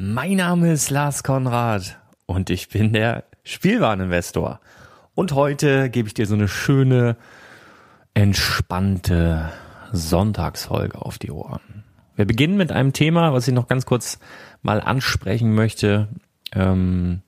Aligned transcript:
Mein 0.00 0.36
Name 0.36 0.70
ist 0.70 0.90
Lars 0.90 1.24
Konrad 1.24 1.98
und 2.24 2.50
ich 2.50 2.68
bin 2.68 2.92
der 2.92 3.24
Spielwareninvestor. 3.42 4.60
Und 5.16 5.32
heute 5.32 5.90
gebe 5.90 6.06
ich 6.06 6.14
dir 6.14 6.24
so 6.26 6.34
eine 6.34 6.46
schöne, 6.46 7.16
entspannte 8.14 9.48
Sonntagsfolge 9.90 11.02
auf 11.02 11.18
die 11.18 11.32
Ohren. 11.32 11.82
Wir 12.14 12.26
beginnen 12.26 12.56
mit 12.56 12.70
einem 12.70 12.92
Thema, 12.92 13.32
was 13.32 13.48
ich 13.48 13.54
noch 13.54 13.66
ganz 13.66 13.86
kurz 13.86 14.20
mal 14.62 14.80
ansprechen 14.80 15.56
möchte, 15.56 16.06
ähm, 16.52 17.22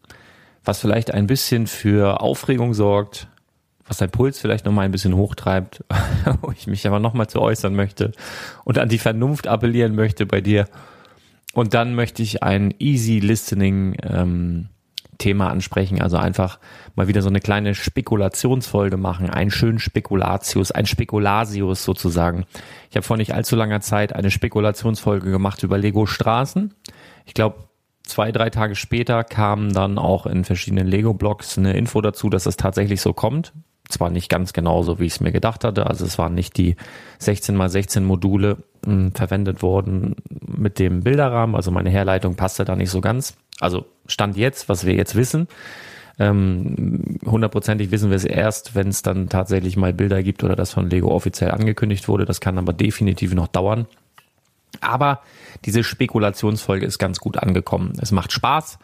was 0.62 0.78
vielleicht 0.78 1.12
ein 1.12 1.26
bisschen 1.26 1.66
für 1.66 2.20
Aufregung 2.20 2.72
sorgt, 2.72 3.26
was 3.84 3.96
dein 3.96 4.10
Puls 4.10 4.38
vielleicht 4.38 4.64
noch 4.64 4.72
mal 4.72 4.82
ein 4.82 4.92
bisschen 4.92 5.16
hochtreibt, 5.16 5.84
wo 6.40 6.52
ich 6.52 6.68
mich 6.68 6.86
aber 6.86 7.00
noch 7.00 7.14
mal 7.14 7.26
zu 7.26 7.42
äußern 7.42 7.74
möchte 7.74 8.12
und 8.62 8.78
an 8.78 8.88
die 8.88 8.98
Vernunft 8.98 9.48
appellieren 9.48 9.96
möchte 9.96 10.24
bei 10.24 10.40
dir 10.40 10.68
und 11.54 11.74
dann 11.74 11.94
möchte 11.94 12.22
ich 12.22 12.42
ein 12.42 12.74
Easy 12.78 13.18
Listening 13.18 13.96
ähm, 14.02 14.68
Thema 15.18 15.50
ansprechen, 15.50 16.00
also 16.00 16.16
einfach 16.16 16.58
mal 16.96 17.06
wieder 17.06 17.22
so 17.22 17.28
eine 17.28 17.40
kleine 17.40 17.74
Spekulationsfolge 17.74 18.96
machen, 18.96 19.30
einen 19.30 19.50
schönen 19.50 19.78
Spekulatius, 19.78 20.72
ein 20.72 20.86
Spekulasius 20.86 21.84
sozusagen. 21.84 22.46
Ich 22.88 22.96
habe 22.96 23.06
vor 23.06 23.16
nicht 23.16 23.34
allzu 23.34 23.54
langer 23.54 23.80
Zeit 23.80 24.14
eine 24.14 24.30
Spekulationsfolge 24.30 25.30
gemacht 25.30 25.62
über 25.62 25.78
Lego 25.78 26.06
Straßen. 26.06 26.74
Ich 27.26 27.34
glaube, 27.34 27.68
zwei, 28.02 28.32
drei 28.32 28.50
Tage 28.50 28.74
später 28.74 29.22
kam 29.22 29.72
dann 29.72 29.98
auch 29.98 30.26
in 30.26 30.44
verschiedenen 30.44 30.86
Lego-Blogs 30.86 31.58
eine 31.58 31.74
Info 31.74 32.00
dazu, 32.00 32.30
dass 32.30 32.46
es 32.46 32.56
tatsächlich 32.56 33.00
so 33.00 33.12
kommt 33.12 33.52
zwar 33.90 34.10
nicht 34.10 34.28
ganz 34.28 34.52
genauso, 34.52 34.98
wie 34.98 35.06
ich 35.06 35.14
es 35.14 35.20
mir 35.20 35.32
gedacht 35.32 35.64
hatte. 35.64 35.86
Also 35.86 36.04
es 36.04 36.18
waren 36.18 36.34
nicht 36.34 36.56
die 36.56 36.76
16 37.18 37.56
mal 37.56 37.68
16 37.68 38.04
Module 38.04 38.58
mh, 38.84 38.92
hm, 38.92 39.12
verwendet 39.14 39.62
worden 39.62 40.16
mit 40.46 40.78
dem 40.78 41.02
Bilderrahmen. 41.02 41.54
Also 41.56 41.70
meine 41.70 41.90
Herleitung 41.90 42.34
passte 42.34 42.64
da 42.64 42.76
nicht 42.76 42.90
so 42.90 43.00
ganz. 43.00 43.36
Also 43.60 43.86
Stand 44.06 44.36
jetzt, 44.36 44.68
was 44.68 44.86
wir 44.86 44.94
jetzt 44.94 45.14
wissen. 45.14 45.48
Ähm, 46.18 47.18
hundertprozentig 47.24 47.90
wissen 47.90 48.10
wir 48.10 48.16
es 48.16 48.26
erst, 48.26 48.74
wenn 48.74 48.88
es 48.88 49.00
dann 49.00 49.28
tatsächlich 49.30 49.76
mal 49.76 49.94
Bilder 49.94 50.22
gibt 50.22 50.44
oder 50.44 50.54
das 50.54 50.72
von 50.72 50.90
Lego 50.90 51.10
offiziell 51.10 51.50
angekündigt 51.50 52.08
wurde. 52.08 52.26
Das 52.26 52.40
kann 52.40 52.58
aber 52.58 52.74
definitiv 52.74 53.32
noch 53.34 53.48
dauern. 53.48 53.86
Aber 54.80 55.20
diese 55.64 55.84
Spekulationsfolge 55.84 56.86
ist 56.86 56.98
ganz 56.98 57.18
gut 57.18 57.36
angekommen. 57.36 57.92
Es 58.00 58.12
macht 58.12 58.32
Spaß 58.32 58.78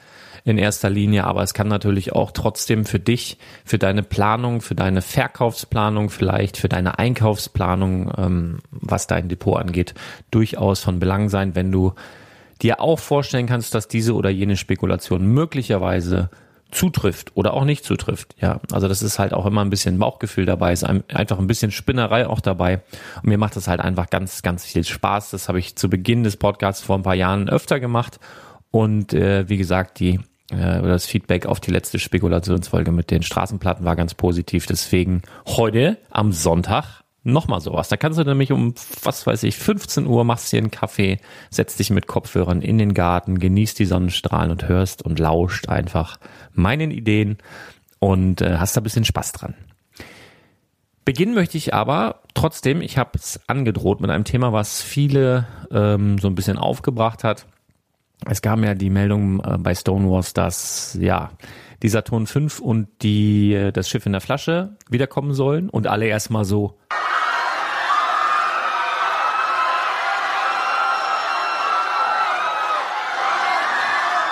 in 0.44 0.58
erster 0.58 0.90
Linie, 0.90 1.24
aber 1.24 1.42
es 1.42 1.54
kann 1.54 1.68
natürlich 1.68 2.12
auch 2.12 2.30
trotzdem 2.30 2.84
für 2.84 3.00
dich, 3.00 3.38
für 3.64 3.78
deine 3.78 4.02
Planung, 4.02 4.60
für 4.60 4.76
deine 4.76 5.02
Verkaufsplanung, 5.02 6.08
vielleicht 6.08 6.56
für 6.56 6.68
deine 6.68 6.98
Einkaufsplanung, 6.98 8.12
ähm, 8.16 8.58
was 8.70 9.06
dein 9.06 9.28
Depot 9.28 9.58
angeht, 9.58 9.94
durchaus 10.30 10.80
von 10.80 11.00
Belang 11.00 11.28
sein, 11.28 11.56
wenn 11.56 11.72
du 11.72 11.94
dir 12.62 12.80
auch 12.80 12.98
vorstellen 12.98 13.46
kannst, 13.46 13.74
dass 13.74 13.88
diese 13.88 14.14
oder 14.14 14.30
jene 14.30 14.56
Spekulation 14.56 15.26
möglicherweise 15.26 16.30
zutrifft 16.70 17.32
oder 17.34 17.54
auch 17.54 17.64
nicht 17.64 17.84
zutrifft. 17.84 18.34
Ja, 18.40 18.60
also 18.72 18.88
das 18.88 19.02
ist 19.02 19.18
halt 19.18 19.32
auch 19.32 19.46
immer 19.46 19.62
ein 19.64 19.70
bisschen 19.70 19.98
Bauchgefühl 19.98 20.46
dabei, 20.46 20.72
ist 20.72 20.84
einfach 20.84 21.38
ein 21.38 21.46
bisschen 21.46 21.70
Spinnerei 21.70 22.26
auch 22.26 22.40
dabei. 22.40 22.82
Und 23.22 23.28
mir 23.28 23.38
macht 23.38 23.56
das 23.56 23.68
halt 23.68 23.80
einfach 23.80 24.10
ganz, 24.10 24.42
ganz 24.42 24.64
viel 24.64 24.84
Spaß. 24.84 25.30
Das 25.30 25.48
habe 25.48 25.58
ich 25.58 25.76
zu 25.76 25.88
Beginn 25.88 26.24
des 26.24 26.36
Podcasts 26.36 26.82
vor 26.82 26.96
ein 26.96 27.02
paar 27.02 27.14
Jahren 27.14 27.48
öfter 27.48 27.80
gemacht. 27.80 28.18
Und 28.70 29.14
äh, 29.14 29.48
wie 29.48 29.56
gesagt, 29.56 30.00
die 30.00 30.20
äh, 30.50 30.82
das 30.82 31.06
Feedback 31.06 31.46
auf 31.46 31.60
die 31.60 31.70
letzte 31.70 31.98
Spekulationsfolge 31.98 32.92
mit 32.92 33.10
den 33.10 33.22
Straßenplatten 33.22 33.84
war 33.84 33.96
ganz 33.96 34.14
positiv. 34.14 34.66
Deswegen 34.66 35.22
heute 35.46 35.98
am 36.10 36.32
Sonntag 36.32 37.02
nochmal 37.26 37.60
sowas. 37.60 37.88
Da 37.88 37.96
kannst 37.96 38.18
du 38.18 38.24
nämlich 38.24 38.52
um, 38.52 38.74
was 39.02 39.26
weiß 39.26 39.42
ich, 39.42 39.56
15 39.56 40.06
Uhr 40.06 40.24
machst 40.24 40.52
dir 40.52 40.58
einen 40.58 40.70
Kaffee, 40.70 41.18
setzt 41.50 41.78
dich 41.78 41.90
mit 41.90 42.06
Kopfhörern 42.06 42.62
in 42.62 42.78
den 42.78 42.94
Garten, 42.94 43.38
genießt 43.38 43.78
die 43.78 43.84
Sonnenstrahlen 43.84 44.50
und 44.50 44.68
hörst 44.68 45.02
und 45.02 45.18
lauscht 45.18 45.68
einfach 45.68 46.18
meinen 46.52 46.90
Ideen 46.90 47.38
und 47.98 48.40
äh, 48.40 48.56
hast 48.58 48.76
da 48.76 48.80
ein 48.80 48.84
bisschen 48.84 49.04
Spaß 49.04 49.32
dran. 49.32 49.54
Beginnen 51.04 51.34
möchte 51.34 51.56
ich 51.56 51.72
aber 51.72 52.22
trotzdem, 52.34 52.80
ich 52.80 52.98
habe 52.98 53.12
es 53.14 53.40
angedroht 53.46 54.00
mit 54.00 54.10
einem 54.10 54.24
Thema, 54.24 54.52
was 54.52 54.82
viele 54.82 55.46
ähm, 55.70 56.18
so 56.18 56.26
ein 56.28 56.34
bisschen 56.34 56.58
aufgebracht 56.58 57.22
hat. 57.22 57.46
Es 58.24 58.42
gab 58.42 58.58
ja 58.60 58.74
die 58.74 58.90
Meldung 58.90 59.40
äh, 59.40 59.56
bei 59.58 59.74
Stonewalls, 59.74 60.32
dass 60.32 60.98
ja 61.00 61.30
die 61.82 61.88
Saturn 61.88 62.26
5 62.26 62.58
und 62.60 62.88
die 63.02 63.54
äh, 63.54 63.70
das 63.70 63.88
Schiff 63.88 64.06
in 64.06 64.12
der 64.12 64.20
Flasche 64.20 64.76
wiederkommen 64.88 65.32
sollen 65.34 65.68
und 65.68 65.86
alle 65.86 66.06
erstmal 66.06 66.44
so 66.44 66.78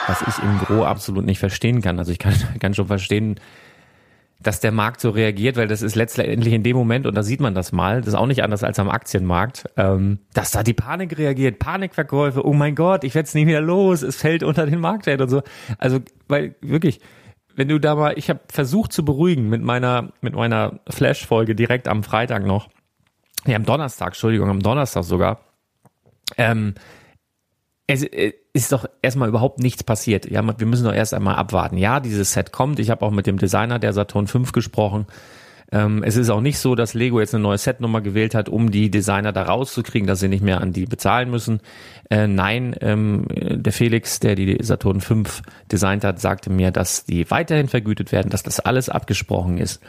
was 0.07 0.23
ich 0.23 0.43
im 0.43 0.59
Gro 0.59 0.85
absolut 0.85 1.25
nicht 1.25 1.39
verstehen 1.39 1.83
kann. 1.83 1.99
Also 1.99 2.13
ich 2.13 2.19
kann, 2.19 2.35
kann 2.61 2.75
schon 2.75 2.87
verstehen, 2.87 3.37
dass 4.45 4.61
der 4.61 4.73
Markt 4.73 5.01
so 5.01 5.11
reagiert, 5.11 5.57
weil 5.57 5.69
das 5.69 5.83
ist 5.83 5.95
letztendlich 5.95 6.53
in 6.53 6.63
dem 6.63 6.77
Moment, 6.77 7.07
und 7.07 7.15
da 7.15 7.23
sieht 7.23 7.41
man 7.41 7.55
das 7.55 7.73
mal, 7.73 8.01
das 8.01 8.09
ist 8.09 8.15
auch 8.15 8.27
nicht 8.27 8.43
anders 8.43 8.63
als 8.63 8.79
am 8.79 8.91
Aktienmarkt, 8.91 9.65
ähm, 9.77 10.19
dass 10.35 10.51
da 10.51 10.63
die 10.63 10.75
Panik 10.75 11.17
reagiert, 11.17 11.59
Panikverkäufe, 11.59 12.45
oh 12.45 12.53
mein 12.53 12.75
Gott, 12.75 13.05
ich 13.05 13.15
werde 13.15 13.27
es 13.27 13.35
nicht 13.35 13.47
wieder 13.47 13.63
los, 13.63 14.03
es 14.03 14.17
fällt 14.17 14.43
unter 14.43 14.67
den 14.67 14.81
Marktwert 14.81 15.21
und 15.23 15.31
so. 15.31 15.43
Also, 15.79 16.01
weil 16.29 16.57
wirklich, 16.61 17.01
wenn 17.57 17.69
du 17.69 17.79
da 17.79 17.95
mal, 17.95 18.19
ich 18.19 18.29
habe 18.29 18.41
versucht 18.51 18.93
zu 18.93 19.05
beruhigen 19.05 19.49
mit 19.49 19.63
meiner, 19.63 20.13
mit 20.21 20.35
meiner 20.35 20.81
Flash-Folge 20.89 21.55
direkt 21.55 21.89
am 21.89 22.03
Freitag 22.03 22.45
noch, 22.45 22.69
nee, 23.47 23.55
am 23.55 23.65
Donnerstag, 23.65 24.09
Entschuldigung, 24.09 24.51
am 24.51 24.61
Donnerstag 24.61 25.05
sogar, 25.05 25.41
ähm, 26.37 26.75
es 27.87 28.03
äh, 28.03 28.33
ist 28.55 28.71
doch 28.71 28.87
erstmal 29.03 29.29
überhaupt 29.29 29.59
nichts 29.59 29.83
passiert. 29.83 30.31
Ja, 30.31 30.43
wir 30.59 30.67
müssen 30.67 30.85
doch 30.85 30.95
erst 30.95 31.13
einmal 31.13 31.35
abwarten. 31.35 31.77
Ja, 31.77 31.99
dieses 31.99 32.33
Set 32.33 32.53
kommt. 32.53 32.79
Ich 32.79 32.89
habe 32.89 33.05
auch 33.05 33.11
mit 33.11 33.27
dem 33.27 33.37
Designer 33.37 33.81
der 33.81 33.93
Saturn 33.93 34.29
5 34.29 34.53
gesprochen. 34.53 35.07
Ähm, 35.73 36.05
es 36.05 36.17
ist 36.17 36.31
auch 36.31 36.41
nicht 36.41 36.61
so, 36.61 36.77
dass 36.77 36.95
Lego 36.95 37.19
jetzt 37.19 37.35
eine 37.35 37.43
neue 37.43 37.59
Setnummer 37.59 38.01
gewählt 38.01 38.33
hat, 38.33 38.49
um 38.49 38.71
die 38.71 38.93
Designer 38.93 39.33
da 39.33 39.43
rauszukriegen, 39.43 40.07
dass 40.07 40.21
sie 40.21 40.29
nicht 40.29 40.45
mehr 40.45 40.61
an 40.61 40.73
die 40.73 40.87
bezahlen 40.87 41.33
müssen. 41.33 41.61
Äh, 42.11 42.29
nein, 42.29 42.77
ähm, 42.81 43.27
der 43.29 43.73
Felix, 43.73 44.21
der 44.21 44.37
die 44.37 44.57
Saturn 44.63 45.01
5 45.01 45.43
designt 45.73 46.05
hat, 46.05 46.21
sagte 46.21 46.49
mir, 46.49 46.71
dass 46.71 47.05
die 47.07 47.29
weiterhin 47.33 47.67
vergütet 47.67 48.13
werden, 48.13 48.31
dass 48.31 48.45
das 48.45 48.61
alles 48.61 48.89
abgesprochen 48.89 49.59
ist. 49.59 49.83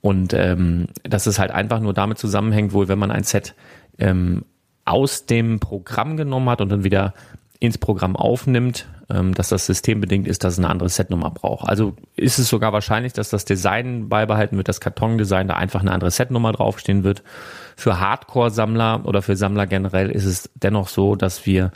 Und 0.00 0.34
ähm, 0.34 0.88
dass 1.04 1.26
es 1.26 1.38
halt 1.38 1.52
einfach 1.52 1.78
nur 1.78 1.94
damit 1.94 2.18
zusammenhängt, 2.18 2.72
wohl, 2.72 2.88
wenn 2.88 2.98
man 2.98 3.12
ein 3.12 3.22
Set 3.22 3.54
ähm, 4.00 4.44
aus 4.84 5.26
dem 5.26 5.60
Programm 5.60 6.16
genommen 6.16 6.48
hat 6.48 6.60
und 6.60 6.70
dann 6.70 6.82
wieder 6.82 7.14
ins 7.60 7.76
Programm 7.76 8.16
aufnimmt, 8.16 8.86
ähm, 9.10 9.34
dass 9.34 9.50
das 9.50 9.66
systembedingt 9.66 10.26
ist, 10.26 10.44
dass 10.44 10.54
es 10.54 10.58
eine 10.58 10.70
andere 10.70 10.88
Setnummer 10.88 11.30
braucht. 11.30 11.68
Also 11.68 11.94
ist 12.16 12.38
es 12.38 12.48
sogar 12.48 12.72
wahrscheinlich, 12.72 13.12
dass 13.12 13.28
das 13.28 13.44
Design 13.44 14.08
beibehalten 14.08 14.56
wird, 14.56 14.68
das 14.68 14.80
Kartondesign, 14.80 15.46
da 15.48 15.54
einfach 15.54 15.82
eine 15.82 15.92
andere 15.92 16.10
Setnummer 16.10 16.52
draufstehen 16.52 17.04
wird. 17.04 17.22
Für 17.76 18.00
Hardcore-Sammler 18.00 19.02
oder 19.04 19.20
für 19.20 19.36
Sammler 19.36 19.66
generell 19.66 20.10
ist 20.10 20.24
es 20.24 20.50
dennoch 20.54 20.88
so, 20.88 21.16
dass 21.16 21.44
wir 21.44 21.70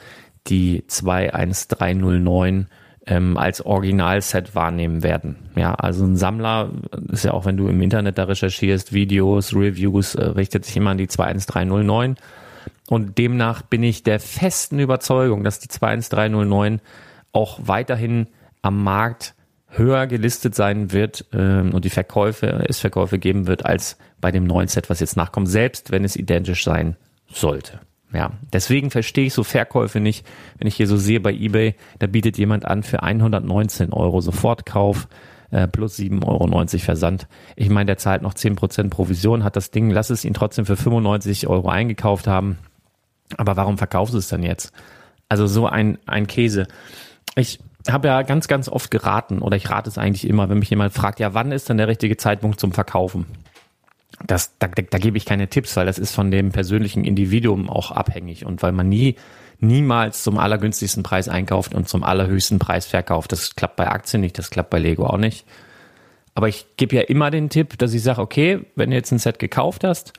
die 0.47 0.85
21309 0.89 2.67
ähm, 3.07 3.37
als 3.37 3.65
Originalset 3.65 4.55
wahrnehmen 4.55 5.03
werden. 5.03 5.37
Ja, 5.55 5.75
also 5.75 6.05
ein 6.05 6.17
Sammler 6.17 6.71
ist 7.13 7.25
ja 7.25 7.33
auch, 7.33 7.45
wenn 7.45 7.59
du 7.59 7.69
im 7.69 7.83
Internet 7.83 8.17
da 8.17 8.25
recherchierst, 8.25 8.95
Videos, 8.95 9.55
Reviews, 9.55 10.15
äh, 10.15 10.25
richtet 10.25 10.65
sich 10.65 10.79
immer 10.79 10.91
an 10.91 10.99
die 10.99 11.09
21309 11.09 12.17
und 12.89 13.19
demnach 13.19 13.63
bin 13.63 13.83
ich 13.83 14.03
der 14.03 14.21
festen 14.21 14.79
Überzeugung, 14.79 15.45
dass 15.45 15.59
die 15.59 15.69
21309 15.69 16.81
auch 17.33 17.59
weiterhin 17.63 18.29
am 18.63 18.83
Markt 18.83 19.35
höher 19.69 20.07
gelistet 20.07 20.55
sein 20.55 20.93
wird 20.93 21.25
ähm, 21.33 21.75
und 21.75 21.85
die 21.85 21.91
Verkäufe, 21.91 22.65
es 22.69 22.79
Verkäufe 22.79 23.19
geben 23.19 23.47
wird 23.47 23.67
als 23.67 23.97
bei 24.21 24.31
dem 24.31 24.45
neuen 24.45 24.69
Set, 24.69 24.89
was 24.91 25.01
jetzt 25.01 25.17
nachkommt, 25.17 25.49
selbst 25.49 25.91
wenn 25.91 26.05
es 26.05 26.17
identisch 26.17 26.65
sein 26.65 26.97
sollte. 27.29 27.81
Ja, 28.13 28.31
deswegen 28.53 28.91
verstehe 28.91 29.27
ich 29.27 29.35
so 29.35 29.43
Verkäufe 29.43 29.99
nicht. 29.99 30.25
Wenn 30.59 30.69
ich 30.69 30.77
hier 30.77 30.87
so 30.87 30.97
sehe 30.97 31.19
bei 31.19 31.33
eBay, 31.33 31.75
da 31.99 32.07
bietet 32.07 32.39
jemand 32.39 32.65
an 32.65 32.85
für 32.85 33.03
119 33.03 33.93
Euro 33.93 34.21
Sofortkauf 34.21 35.09
äh, 35.51 35.67
plus 35.67 35.99
7,90 35.99 36.25
Euro 36.25 36.79
Versand. 36.79 37.27
Ich 37.57 37.71
meine, 37.71 37.87
der 37.87 37.99
zahlt 37.99 38.23
noch 38.23 38.35
10% 38.35 38.89
Provision, 38.89 39.43
hat 39.43 39.57
das 39.57 39.73
Ding, 39.73 39.91
lass 39.91 40.11
es 40.11 40.25
ihn 40.25 40.35
trotzdem 40.35 40.65
für 40.65 40.77
95 40.77 41.49
Euro 41.49 41.69
eingekauft 41.69 42.29
haben. 42.29 42.59
Aber 43.37 43.57
warum 43.57 43.79
verkaufst 43.79 44.15
du 44.15 44.19
es 44.19 44.29
dann 44.29 44.43
jetzt? 44.43 44.73
Also 45.29 45.47
so 45.47 45.67
ein, 45.67 45.99
ein 46.07 46.27
Käse. 46.27 46.67
Ich 47.37 47.59
habe 47.89 48.09
ja 48.09 48.23
ganz, 48.23 48.49
ganz 48.49 48.69
oft 48.69 48.91
geraten 48.91 49.41
oder 49.41 49.57
ich 49.57 49.71
rate 49.71 49.91
es 49.91 49.99
eigentlich 49.99 50.27
immer, 50.29 50.49
wenn 50.49 50.59
mich 50.59 50.71
jemand 50.71 50.93
fragt, 50.93 51.21
ja, 51.21 51.35
wann 51.35 51.53
ist 51.53 51.69
denn 51.69 51.77
der 51.77 51.89
richtige 51.89 52.17
Zeitpunkt 52.17 52.61
zum 52.61 52.73
Verkaufen? 52.73 53.27
Das, 54.27 54.57
da, 54.59 54.69
da, 54.69 54.83
da 54.83 54.99
gebe 54.99 55.17
ich 55.17 55.25
keine 55.25 55.49
Tipps, 55.49 55.77
weil 55.77 55.87
das 55.87 55.99
ist 55.99 56.15
von 56.15 56.31
dem 56.31 56.53
persönlichen 56.53 57.05
Individuum 57.05 57.69
auch 57.69 57.91
abhängig 57.91 58.47
und 58.47 58.63
weil 58.63 58.73
man 58.73 58.89
nie, 58.89 59.17
niemals 59.59 60.23
zum 60.23 60.39
allergünstigsten 60.39 61.03
Preis 61.03 61.29
einkauft 61.29 61.75
und 61.75 61.89
zum 61.89 62.05
allerhöchsten 62.05 62.59
Preis 62.59 62.87
verkauft. 62.87 63.33
Das 63.33 63.55
klappt 63.57 63.77
bei 63.77 63.89
Aktien 63.89 64.21
nicht, 64.21 64.39
das 64.39 64.51
klappt 64.51 64.71
bei 64.71 64.79
Lego 64.79 65.07
auch 65.07 65.19
nicht. 65.19 65.47
Aber 66.35 66.49
ich 66.49 66.67
gebe 66.77 66.97
ja 66.97 67.03
immer 67.03 67.31
den 67.31 67.49
Tipp, 67.49 67.79
dass 67.79 67.95
ich 67.95 68.03
sage, 68.03 68.21
okay, 68.21 68.67
wenn 68.77 68.91
du 68.91 68.97
jetzt 68.97 69.13
ein 69.13 69.19
Set 69.19 69.39
gekauft 69.39 69.85
hast, 69.85 70.13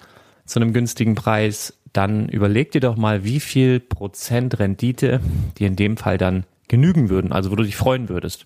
zu 0.46 0.60
einem 0.60 0.74
günstigen 0.74 1.16
Preis, 1.16 1.74
dann 1.98 2.28
überleg 2.30 2.72
dir 2.72 2.82
doch 2.82 2.98
mal, 2.98 3.24
wie 3.24 3.40
viel 3.40 3.80
Prozent 3.80 4.60
Rendite 4.60 5.22
dir 5.58 5.68
in 5.68 5.76
dem 5.76 5.98
Fall 5.98 6.18
dann 6.18 6.46
genügen 6.68 7.10
würden, 7.10 7.32
also 7.32 7.52
wo 7.52 7.56
du 7.56 7.64
dich 7.64 7.76
freuen 7.76 8.10
würdest. 8.10 8.46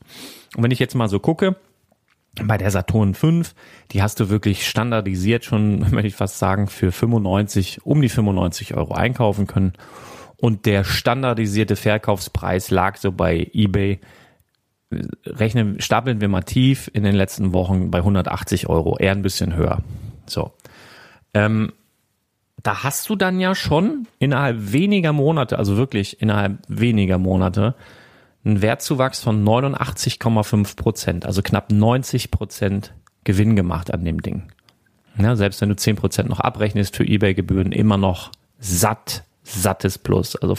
Und 0.55 0.63
wenn 0.63 0.71
ich 0.71 0.79
jetzt 0.79 0.95
mal 0.95 1.09
so 1.09 1.19
gucke, 1.19 1.55
bei 2.43 2.57
der 2.57 2.71
Saturn 2.71 3.15
5, 3.15 3.55
die 3.91 4.01
hast 4.01 4.19
du 4.19 4.29
wirklich 4.29 4.67
standardisiert 4.67 5.45
schon, 5.45 5.79
möchte 5.91 6.07
ich 6.07 6.15
fast 6.15 6.37
sagen, 6.37 6.67
für 6.67 6.91
95, 6.91 7.85
um 7.85 8.01
die 8.01 8.09
95 8.09 8.75
Euro 8.75 8.93
einkaufen 8.93 9.47
können. 9.47 9.73
Und 10.37 10.65
der 10.65 10.83
standardisierte 10.83 11.75
Verkaufspreis 11.75 12.71
lag 12.71 12.97
so 12.97 13.11
bei 13.11 13.49
eBay, 13.53 13.99
rechnen, 15.25 15.81
stapeln 15.81 16.21
wir 16.21 16.29
mal 16.29 16.43
tief 16.43 16.89
in 16.93 17.03
den 17.03 17.15
letzten 17.15 17.53
Wochen 17.53 17.91
bei 17.91 17.99
180 17.99 18.69
Euro, 18.69 18.97
eher 18.97 19.11
ein 19.11 19.21
bisschen 19.21 19.55
höher. 19.55 19.83
So. 20.25 20.51
Ähm, 21.33 21.73
da 22.63 22.83
hast 22.83 23.09
du 23.09 23.15
dann 23.15 23.39
ja 23.39 23.55
schon 23.55 24.07
innerhalb 24.19 24.71
weniger 24.73 25.13
Monate, 25.13 25.57
also 25.57 25.77
wirklich 25.77 26.21
innerhalb 26.21 26.57
weniger 26.67 27.17
Monate, 27.17 27.75
einen 28.43 28.61
Wertzuwachs 28.61 29.21
von 29.21 29.43
89,5 29.43 30.75
Prozent, 30.75 31.25
also 31.25 31.41
knapp 31.41 31.71
90 31.71 32.31
Prozent 32.31 32.93
Gewinn 33.23 33.55
gemacht 33.55 33.93
an 33.93 34.05
dem 34.05 34.21
Ding. 34.21 34.51
Ja, 35.17 35.35
selbst 35.35 35.61
wenn 35.61 35.69
du 35.69 35.75
10 35.75 35.97
Prozent 35.97 36.29
noch 36.29 36.39
abrechnest 36.39 36.95
für 36.95 37.05
eBay-Gebühren, 37.05 37.71
immer 37.71 37.97
noch 37.97 38.31
satt, 38.59 39.23
sattes 39.43 39.97
Plus, 39.97 40.35
also 40.35 40.57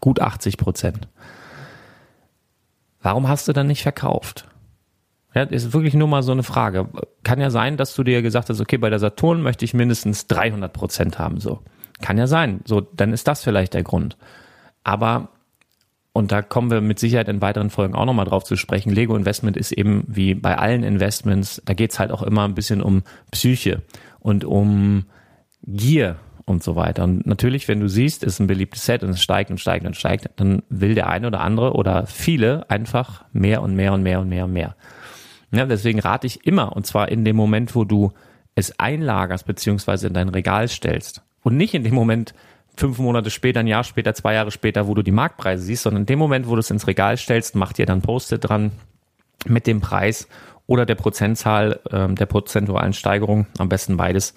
gut 0.00 0.20
80 0.20 0.58
Prozent. 0.58 1.08
Warum 3.00 3.28
hast 3.28 3.48
du 3.48 3.52
dann 3.52 3.66
nicht 3.66 3.82
verkauft? 3.82 4.46
Ja, 5.34 5.42
ist 5.42 5.72
wirklich 5.72 5.94
nur 5.94 6.08
mal 6.08 6.22
so 6.22 6.32
eine 6.32 6.42
Frage. 6.42 6.88
Kann 7.22 7.40
ja 7.40 7.50
sein, 7.50 7.76
dass 7.76 7.94
du 7.94 8.02
dir 8.02 8.20
gesagt 8.22 8.50
hast, 8.50 8.60
okay, 8.60 8.76
bei 8.76 8.90
der 8.90 8.98
Saturn 8.98 9.42
möchte 9.42 9.64
ich 9.64 9.72
mindestens 9.72 10.26
300 10.26 10.72
Prozent 10.72 11.18
haben, 11.18 11.40
so. 11.40 11.60
Kann 12.02 12.18
ja 12.18 12.26
sein. 12.26 12.60
So, 12.64 12.80
dann 12.80 13.12
ist 13.12 13.28
das 13.28 13.42
vielleicht 13.42 13.74
der 13.74 13.82
Grund. 13.82 14.16
Aber, 14.84 15.28
und 16.12 16.32
da 16.32 16.42
kommen 16.42 16.70
wir 16.70 16.80
mit 16.80 16.98
Sicherheit 16.98 17.28
in 17.28 17.40
weiteren 17.40 17.70
Folgen 17.70 17.94
auch 17.94 18.04
nochmal 18.04 18.26
drauf 18.26 18.44
zu 18.44 18.56
sprechen, 18.56 18.90
Lego 18.90 19.16
Investment 19.16 19.56
ist 19.56 19.72
eben 19.72 20.04
wie 20.08 20.34
bei 20.34 20.58
allen 20.58 20.82
Investments, 20.82 21.62
da 21.64 21.74
geht's 21.74 21.98
halt 21.98 22.10
auch 22.10 22.22
immer 22.22 22.44
ein 22.44 22.54
bisschen 22.54 22.82
um 22.82 23.02
Psyche 23.30 23.82
und 24.18 24.44
um 24.44 25.06
Gier 25.64 26.16
und 26.44 26.62
so 26.62 26.76
weiter. 26.76 27.04
Und 27.04 27.26
natürlich, 27.26 27.68
wenn 27.68 27.80
du 27.80 27.88
siehst, 27.88 28.24
ist 28.24 28.40
ein 28.40 28.46
beliebtes 28.48 28.84
Set 28.84 29.04
und 29.04 29.10
es 29.10 29.22
steigt 29.22 29.50
und 29.50 29.58
steigt 29.58 29.86
und 29.86 29.96
steigt, 29.96 30.28
dann 30.36 30.62
will 30.68 30.94
der 30.94 31.08
eine 31.08 31.28
oder 31.28 31.40
andere 31.40 31.72
oder 31.72 32.06
viele 32.06 32.68
einfach 32.68 33.24
mehr 33.32 33.62
und 33.62 33.74
mehr 33.74 33.92
und 33.92 34.02
mehr 34.02 34.20
und 34.20 34.28
mehr 34.28 34.44
und 34.44 34.52
mehr. 34.52 34.74
Ja, 35.52 35.66
deswegen 35.66 36.00
rate 36.00 36.26
ich 36.26 36.46
immer, 36.46 36.74
und 36.74 36.86
zwar 36.86 37.10
in 37.10 37.24
dem 37.24 37.36
Moment, 37.36 37.74
wo 37.74 37.84
du 37.84 38.12
es 38.54 38.78
einlagerst 38.78 39.46
beziehungsweise 39.46 40.08
in 40.08 40.14
dein 40.14 40.28
Regal 40.28 40.68
stellst 40.68 41.22
und 41.42 41.56
nicht 41.56 41.74
in 41.74 41.84
dem 41.84 41.94
Moment 41.94 42.34
fünf 42.76 42.98
Monate 42.98 43.30
später, 43.30 43.60
ein 43.60 43.66
Jahr 43.66 43.84
später, 43.84 44.14
zwei 44.14 44.34
Jahre 44.34 44.50
später, 44.50 44.86
wo 44.86 44.94
du 44.94 45.02
die 45.02 45.10
Marktpreise 45.10 45.62
siehst, 45.62 45.82
sondern 45.82 46.02
in 46.02 46.06
dem 46.06 46.18
Moment, 46.18 46.48
wo 46.48 46.54
du 46.54 46.60
es 46.60 46.70
ins 46.70 46.86
Regal 46.86 47.16
stellst, 47.16 47.54
mach 47.54 47.72
dir 47.72 47.86
dann 47.86 48.00
Post-it 48.00 48.48
dran, 48.48 48.72
mit 49.46 49.66
dem 49.66 49.80
Preis 49.80 50.28
oder 50.66 50.86
der 50.86 50.94
Prozentzahl, 50.94 51.80
äh, 51.90 52.08
der 52.14 52.26
prozentualen 52.26 52.92
Steigerung, 52.92 53.46
am 53.58 53.68
besten 53.68 53.96
beides, 53.96 54.34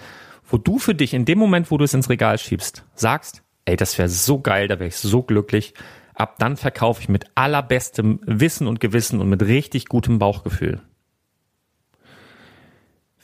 wo 0.49 0.57
du 0.57 0.79
für 0.79 0.95
dich 0.95 1.13
in 1.13 1.25
dem 1.25 1.39
Moment, 1.39 1.71
wo 1.71 1.77
du 1.77 1.85
es 1.85 1.93
ins 1.93 2.09
Regal 2.09 2.37
schiebst, 2.37 2.83
sagst, 2.93 3.41
ey, 3.65 3.75
das 3.75 3.97
wäre 3.97 4.09
so 4.09 4.39
geil, 4.39 4.67
da 4.67 4.79
wäre 4.79 4.87
ich 4.87 4.97
so 4.97 5.23
glücklich. 5.23 5.73
Ab 6.13 6.35
dann 6.39 6.57
verkaufe 6.57 7.01
ich 7.01 7.09
mit 7.09 7.25
allerbestem 7.35 8.19
Wissen 8.25 8.67
und 8.67 8.79
Gewissen 8.79 9.21
und 9.21 9.29
mit 9.29 9.43
richtig 9.43 9.87
gutem 9.87 10.19
Bauchgefühl. 10.19 10.81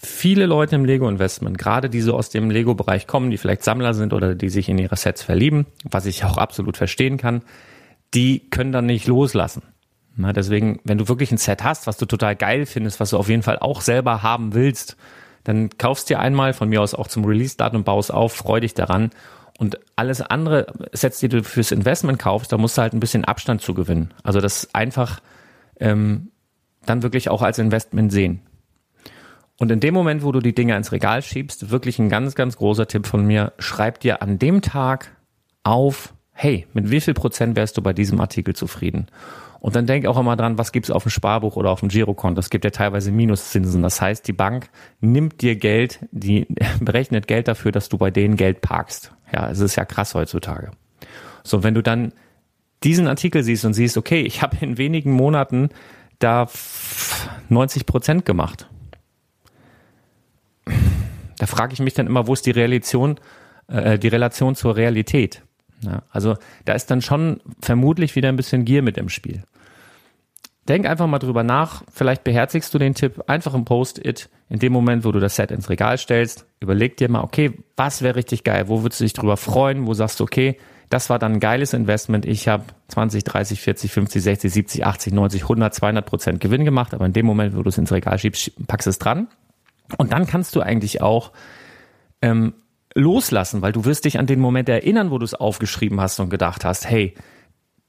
Viele 0.04 0.48
Leute 0.48 0.76
im 0.76 0.84
Lego-Investment, 0.84 1.60
gerade 1.60 1.88
die 1.88 2.02
so 2.02 2.16
aus 2.16 2.32
dem 2.32 2.50
Lego-Bereich 2.50 3.06
kommen, 3.06 3.30
die 3.30 3.38
vielleicht 3.38 3.64
Sammler 3.64 3.94
sind 3.94 4.14
oder 4.14 4.34
die 4.34 4.50
sich 4.50 4.68
in 4.68 4.80
ihre 4.80 4.96
Sets 4.96 5.22
verlieben, 5.22 5.68
was 5.84 6.08
ich 6.08 6.26
auch 6.26 6.38
absolut 6.38 6.76
verstehen 6.76 7.18
kann, 7.18 7.44
die 8.16 8.50
können 8.50 8.72
dann 8.72 8.88
nicht 8.88 9.06
loslassen. 9.06 9.62
Na, 10.16 10.34
deswegen, 10.34 10.80
wenn 10.84 10.98
du 10.98 11.08
wirklich 11.08 11.32
ein 11.32 11.38
Set 11.38 11.64
hast, 11.64 11.86
was 11.86 11.98
du 11.98 12.08
total 12.08 12.36
geil 12.36 12.66
findest, 12.66 13.00
was 13.00 13.12
du 13.12 13.18
auf 13.18 13.30
jeden 13.30 13.44
Fall 13.44 13.60
auch 13.60 13.82
selber 13.82 14.24
haben 14.24 14.56
willst, 14.56 14.98
dann 15.44 15.70
kaufst 15.78 16.10
dir 16.10 16.20
einmal 16.20 16.54
von 16.54 16.70
mir 16.70 16.82
aus 16.82 16.96
auch 16.96 17.08
zum 17.08 17.24
Release-Datum 17.24 17.84
baust 17.84 18.12
auf, 18.12 18.34
freu 18.34 18.60
dich 18.60 18.74
daran. 18.74 19.12
Und 19.60 19.80
alles 19.96 20.22
andere 20.22 20.74
Sets, 20.94 21.20
die 21.20 21.30
du 21.30 21.44
fürs 21.44 21.72
Investment 21.72 22.18
kaufst, 22.18 22.52
da 22.52 22.58
musst 22.58 22.78
du 22.78 22.82
halt 22.82 22.94
ein 22.94 23.00
bisschen 23.00 23.24
Abstand 23.24 23.62
zu 23.62 23.76
gewinnen. 23.76 24.14
Also 24.24 24.42
das 24.42 24.74
einfach 24.74 25.20
ähm, 25.80 26.32
dann 26.88 27.04
wirklich 27.04 27.30
auch 27.30 27.44
als 27.44 27.60
Investment 27.60 28.12
sehen. 28.12 28.42
Und 29.62 29.72
in 29.72 29.80
dem 29.80 29.94
Moment, 29.94 30.24
wo 30.24 30.32
du 30.32 30.40
die 30.40 30.56
Dinge 30.56 30.76
ins 30.76 30.92
Regal 30.92 31.22
schiebst, 31.22 31.70
wirklich 31.70 32.00
ein 32.00 32.10
ganz, 32.10 32.34
ganz 32.34 32.58
großer 32.58 32.88
Tipp 32.88 33.06
von 33.06 33.24
mir, 33.24 33.54
schreib 33.60 34.00
dir 34.00 34.24
an 34.24 34.40
dem 34.40 34.64
Tag 34.64 35.16
auf, 35.62 36.16
hey, 36.32 36.66
mit 36.74 36.90
wie 36.90 37.00
viel 37.00 37.14
Prozent 37.14 37.56
wärst 37.56 37.78
du 37.78 37.84
bei 37.84 37.94
diesem 37.94 38.20
Artikel 38.20 38.56
zufrieden? 38.56 39.06
Und 39.60 39.76
dann 39.76 39.86
denk 39.86 40.08
auch 40.08 40.18
immer 40.18 40.36
dran, 40.36 40.58
was 40.58 40.72
gibt's 40.72 40.90
auf 40.90 41.04
dem 41.04 41.12
Sparbuch 41.12 41.58
oder 41.58 41.70
auf 41.70 41.82
dem 41.82 41.90
Girokonto? 41.90 42.40
Es 42.40 42.50
gibt 42.50 42.66
ja 42.66 42.72
teilweise 42.72 43.12
Minuszinsen. 43.12 43.84
Das 43.84 44.02
heißt, 44.02 44.28
die 44.28 44.34
Bank 44.34 44.72
nimmt 45.00 45.44
dir 45.44 45.56
Geld, 45.56 46.00
die 46.10 46.48
berechnet 46.80 47.28
Geld 47.28 47.48
dafür, 47.48 47.72
dass 47.72 47.88
du 47.88 48.00
bei 48.00 48.10
denen 48.10 48.38
Geld 48.38 48.62
parkst. 48.62 49.14
Ja, 49.32 49.52
es 49.52 49.60
ist 49.60 49.76
ja 49.76 49.86
krass 49.86 50.16
heutzutage. 50.16 50.72
So, 51.44 51.62
wenn 51.62 51.76
du 51.76 51.84
dann 51.84 52.14
diesen 52.84 53.08
Artikel 53.08 53.44
siehst 53.44 53.64
und 53.64 53.76
siehst, 53.76 53.96
okay, 53.96 54.22
ich 54.22 54.42
habe 54.42 54.58
in 54.62 54.80
wenigen 54.80 55.12
Monaten 55.12 55.70
da 56.18 56.48
90 57.50 57.86
Prozent 57.86 58.26
gemacht. 58.26 58.68
Da 61.42 61.48
frage 61.48 61.74
ich 61.74 61.80
mich 61.80 61.96
dann 61.96 62.06
immer, 62.06 62.28
wo 62.28 62.34
ist 62.34 62.46
die 62.46 62.52
Relation, 62.52 63.20
äh, 63.68 63.98
die 63.98 64.10
Relation 64.10 64.54
zur 64.54 64.76
Realität? 64.76 65.42
Ja, 65.84 66.04
also 66.12 66.36
da 66.66 66.74
ist 66.74 66.92
dann 66.92 67.02
schon 67.02 67.42
vermutlich 67.60 68.16
wieder 68.16 68.30
ein 68.30 68.36
bisschen 68.36 68.64
Gier 68.64 68.84
mit 68.84 68.96
im 69.00 69.10
Spiel. 69.10 69.42
Denk 70.70 70.86
einfach 70.86 71.08
mal 71.08 71.18
drüber 71.18 71.42
nach. 71.42 71.82
Vielleicht 71.92 72.24
beherzigst 72.24 72.72
du 72.76 72.78
den 72.78 72.94
Tipp. 72.94 73.24
Einfach 73.26 73.56
im 73.56 73.66
Post-it. 73.66 74.30
In 74.50 74.60
dem 74.60 74.72
Moment, 74.72 75.04
wo 75.04 75.12
du 75.12 75.20
das 75.20 75.36
Set 75.36 75.50
ins 75.50 75.68
Regal 75.72 75.98
stellst, 75.98 76.46
überleg 76.60 76.96
dir 76.98 77.10
mal, 77.10 77.22
okay, 77.22 77.54
was 77.76 78.04
wäre 78.04 78.18
richtig 78.18 78.44
geil? 78.44 78.68
Wo 78.68 78.84
würdest 78.84 79.02
du 79.02 79.06
dich 79.06 79.14
drüber 79.14 79.36
freuen? 79.36 79.88
Wo 79.88 79.96
sagst 79.96 80.20
du, 80.20 80.26
okay, 80.26 80.60
das 80.92 81.10
war 81.10 81.18
dann 81.18 81.34
ein 81.34 81.40
geiles 81.40 81.74
Investment. 81.74 82.28
Ich 82.28 82.48
habe 82.48 82.66
20, 82.90 83.24
30, 83.24 83.62
40, 83.62 83.92
50, 83.92 84.22
60, 84.22 84.54
70, 84.54 84.86
80, 84.86 85.14
90, 85.14 85.42
100, 85.42 85.74
200 85.74 86.06
Prozent 86.06 86.40
Gewinn 86.40 86.66
gemacht. 86.66 86.94
Aber 86.94 87.08
in 87.08 87.14
dem 87.14 87.26
Moment, 87.26 87.56
wo 87.56 87.64
du 87.64 87.70
es 87.70 87.80
ins 87.80 87.92
Regal 87.92 88.20
schiebst, 88.20 88.52
packst 88.68 88.86
es 88.86 89.00
dran. 89.00 89.28
Und 89.98 90.14
dann 90.14 90.28
kannst 90.28 90.56
du 90.56 90.62
eigentlich 90.62 91.02
auch 91.02 91.32
ähm, 92.22 92.54
loslassen, 92.96 93.62
weil 93.62 93.72
du 93.72 93.86
wirst 93.86 94.06
dich 94.06 94.20
an 94.20 94.28
den 94.28 94.40
Moment 94.40 94.70
erinnern, 94.70 95.12
wo 95.12 95.18
du 95.18 95.26
es 95.26 95.34
aufgeschrieben 95.34 96.00
hast 96.02 96.20
und 96.20 96.30
gedacht 96.30 96.66
hast, 96.66 96.90
hey, 96.90 97.16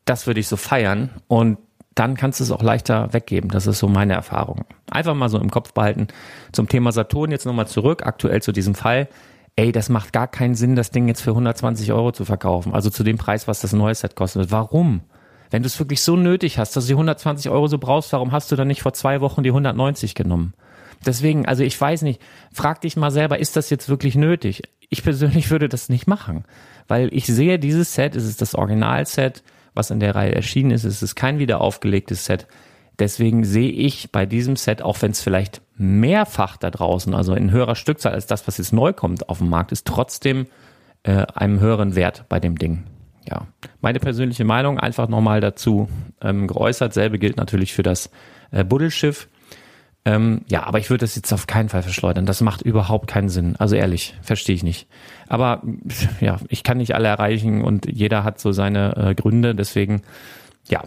das 0.05 0.27
würde 0.27 0.41
ich 0.41 0.49
so 0.49 0.57
feiern 0.57 1.11
und 1.29 1.59
dann 1.95 2.17
kannst 2.17 2.41
du 2.41 2.45
es 2.45 2.51
auch 2.51 2.63
leichter 2.63 3.13
weggeben. 3.13 3.51
Das 3.51 3.67
ist 3.67 3.79
so 3.79 3.89
meine 3.89 4.15
Erfahrung. 4.15 4.65
Einfach 4.91 5.15
mal 5.15 5.29
so 5.29 5.39
im 5.39 5.51
Kopf 5.51 5.75
behalten. 5.75 6.09
Zum 6.53 6.69
Thema 6.69 6.91
Saturn 6.91 7.31
jetzt 7.31 7.45
nochmal 7.45 7.67
zurück, 7.67 8.07
aktuell 8.07 8.41
zu 8.41 8.53
diesem 8.53 8.75
Fall. 8.75 9.09
Ey, 9.57 9.73
das 9.73 9.91
macht 9.91 10.15
gar 10.15 10.29
keinen 10.29 10.55
Sinn, 10.55 10.75
das 10.75 10.91
Ding 10.91 11.07
jetzt 11.09 11.21
für 11.21 11.31
120 11.31 11.93
Euro 11.93 12.13
zu 12.13 12.25
verkaufen. 12.25 12.73
Also 12.73 12.89
zu 12.89 13.05
dem 13.05 13.19
Preis, 13.19 13.47
was 13.47 13.61
das 13.61 13.75
neue 13.75 13.95
Set 13.95 14.17
kostet. 14.17 14.51
Warum? 14.51 15.03
Wenn 15.51 15.63
du 15.63 15.67
es 15.67 15.79
wirklich 15.79 16.01
so 16.01 16.17
nötig 16.17 16.59
hast, 16.59 16.75
dass 16.75 16.85
du 16.85 16.89
die 16.89 16.95
120 16.95 17.51
Euro 17.51 17.67
so 17.67 17.77
brauchst, 17.77 18.15
warum 18.15 18.33
hast 18.33 18.51
du 18.51 18.57
dann 18.57 18.69
nicht 18.69 18.81
vor 18.81 18.95
zwei 18.95 19.21
Wochen 19.21 19.43
die 19.43 19.51
190 19.51 20.15
genommen? 20.15 20.55
Deswegen, 21.05 21.47
also 21.47 21.63
ich 21.63 21.81
weiß 21.81 22.03
nicht, 22.03 22.21
frag 22.53 22.81
dich 22.81 22.97
mal 22.97 23.11
selber, 23.11 23.39
ist 23.39 23.57
das 23.57 23.71
jetzt 23.71 23.89
wirklich 23.89 24.15
nötig? 24.15 24.63
Ich 24.89 25.03
persönlich 25.03 25.51
würde 25.51 25.69
das 25.69 25.89
nicht 25.89 26.07
machen, 26.07 26.45
weil 26.89 27.13
ich 27.13 27.27
sehe 27.27 27.59
dieses 27.59 27.95
Set, 27.95 28.17
es 28.17 28.25
ist 28.25 28.41
das 28.41 28.55
Originalset, 28.55 29.43
was 29.75 29.91
in 29.91 30.01
der 30.01 30.15
Reihe 30.15 30.35
erschienen 30.35 30.71
ist, 30.71 30.85
es 30.85 31.03
ist 31.03 31.15
kein 31.15 31.39
wieder 31.39 31.61
aufgelegtes 31.61 32.27
Set. 32.27 32.47
Deswegen 32.99 33.45
sehe 33.45 33.71
ich 33.71 34.13
bei 34.13 34.27
diesem 34.27 34.57
Set, 34.57 34.83
auch 34.83 35.01
wenn 35.01 35.13
es 35.13 35.23
vielleicht 35.23 35.63
mehrfach 35.77 36.57
da 36.57 36.71
draußen, 36.71 37.15
also 37.15 37.35
in 37.35 37.51
höherer 37.51 37.75
Stückzahl 37.75 38.13
als 38.13 38.27
das, 38.27 38.47
was 38.47 38.59
jetzt 38.59 38.73
neu 38.73 38.93
kommt 38.93 39.29
auf 39.29 39.39
dem 39.39 39.49
Markt, 39.49 39.73
ist 39.73 39.87
trotzdem 39.87 40.47
äh, 41.03 41.25
einem 41.35 41.59
höheren 41.59 41.97
Wert 41.97 42.27
bei 42.29 42.39
dem 42.39 42.59
Ding. 42.59 42.85
Ja, 43.29 43.47
meine 43.81 44.01
persönliche 44.01 44.45
Meinung 44.45 44.79
einfach 44.79 45.09
nochmal 45.09 45.41
dazu 45.41 45.89
ähm, 46.21 46.47
geäußert. 46.47 46.93
Selbe 46.93 47.19
gilt 47.19 47.37
natürlich 47.37 47.73
für 47.73 47.83
das 47.83 48.11
äh, 48.51 48.65
Buddelschiff. 48.65 49.29
Ähm, 50.05 50.43
ja, 50.49 50.65
aber 50.65 50.79
ich 50.79 50.91
würde 50.91 51.03
das 51.03 51.15
jetzt 51.15 51.33
auf 51.33 51.47
keinen 51.47 51.69
Fall 51.69 51.83
verschleudern. 51.83 52.27
Das 52.27 52.41
macht 52.41 52.63
überhaupt 52.63 53.09
keinen 53.09 53.29
Sinn. 53.29 53.55
Also 53.57 53.77
ehrlich, 53.77 54.17
verstehe 54.23 54.57
ich 54.57 54.65
nicht. 54.65 54.89
Aber 55.29 55.63
ja, 56.21 56.39
ich 56.49 56.65
kann 56.65 56.79
nicht 56.79 56.95
alle 56.95 57.09
erreichen 57.09 57.63
und 57.63 57.87
jeder 57.87 58.25
hat 58.25 58.41
so 58.41 58.53
seine 58.53 58.97
äh, 58.97 59.15
Gründe. 59.15 59.55
Deswegen, 59.55 60.03
ja, 60.69 60.83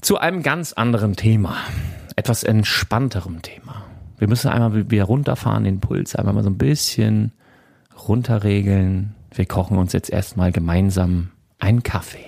zu 0.00 0.18
einem 0.18 0.42
ganz 0.42 0.74
anderen 0.74 1.16
Thema. 1.16 1.56
Etwas 2.16 2.42
entspannterem 2.42 3.42
Thema. 3.42 3.84
Wir 4.18 4.28
müssen 4.28 4.48
einmal 4.48 4.90
wieder 4.90 5.04
runterfahren, 5.04 5.64
den 5.64 5.80
Puls 5.80 6.16
einmal 6.16 6.34
mal 6.34 6.42
so 6.42 6.50
ein 6.50 6.58
bisschen 6.58 7.32
runterregeln. 8.08 9.14
Wir 9.32 9.46
kochen 9.46 9.78
uns 9.78 9.92
jetzt 9.92 10.10
erstmal 10.10 10.52
gemeinsam 10.52 11.30
einen 11.58 11.82
Kaffee. 11.82 12.27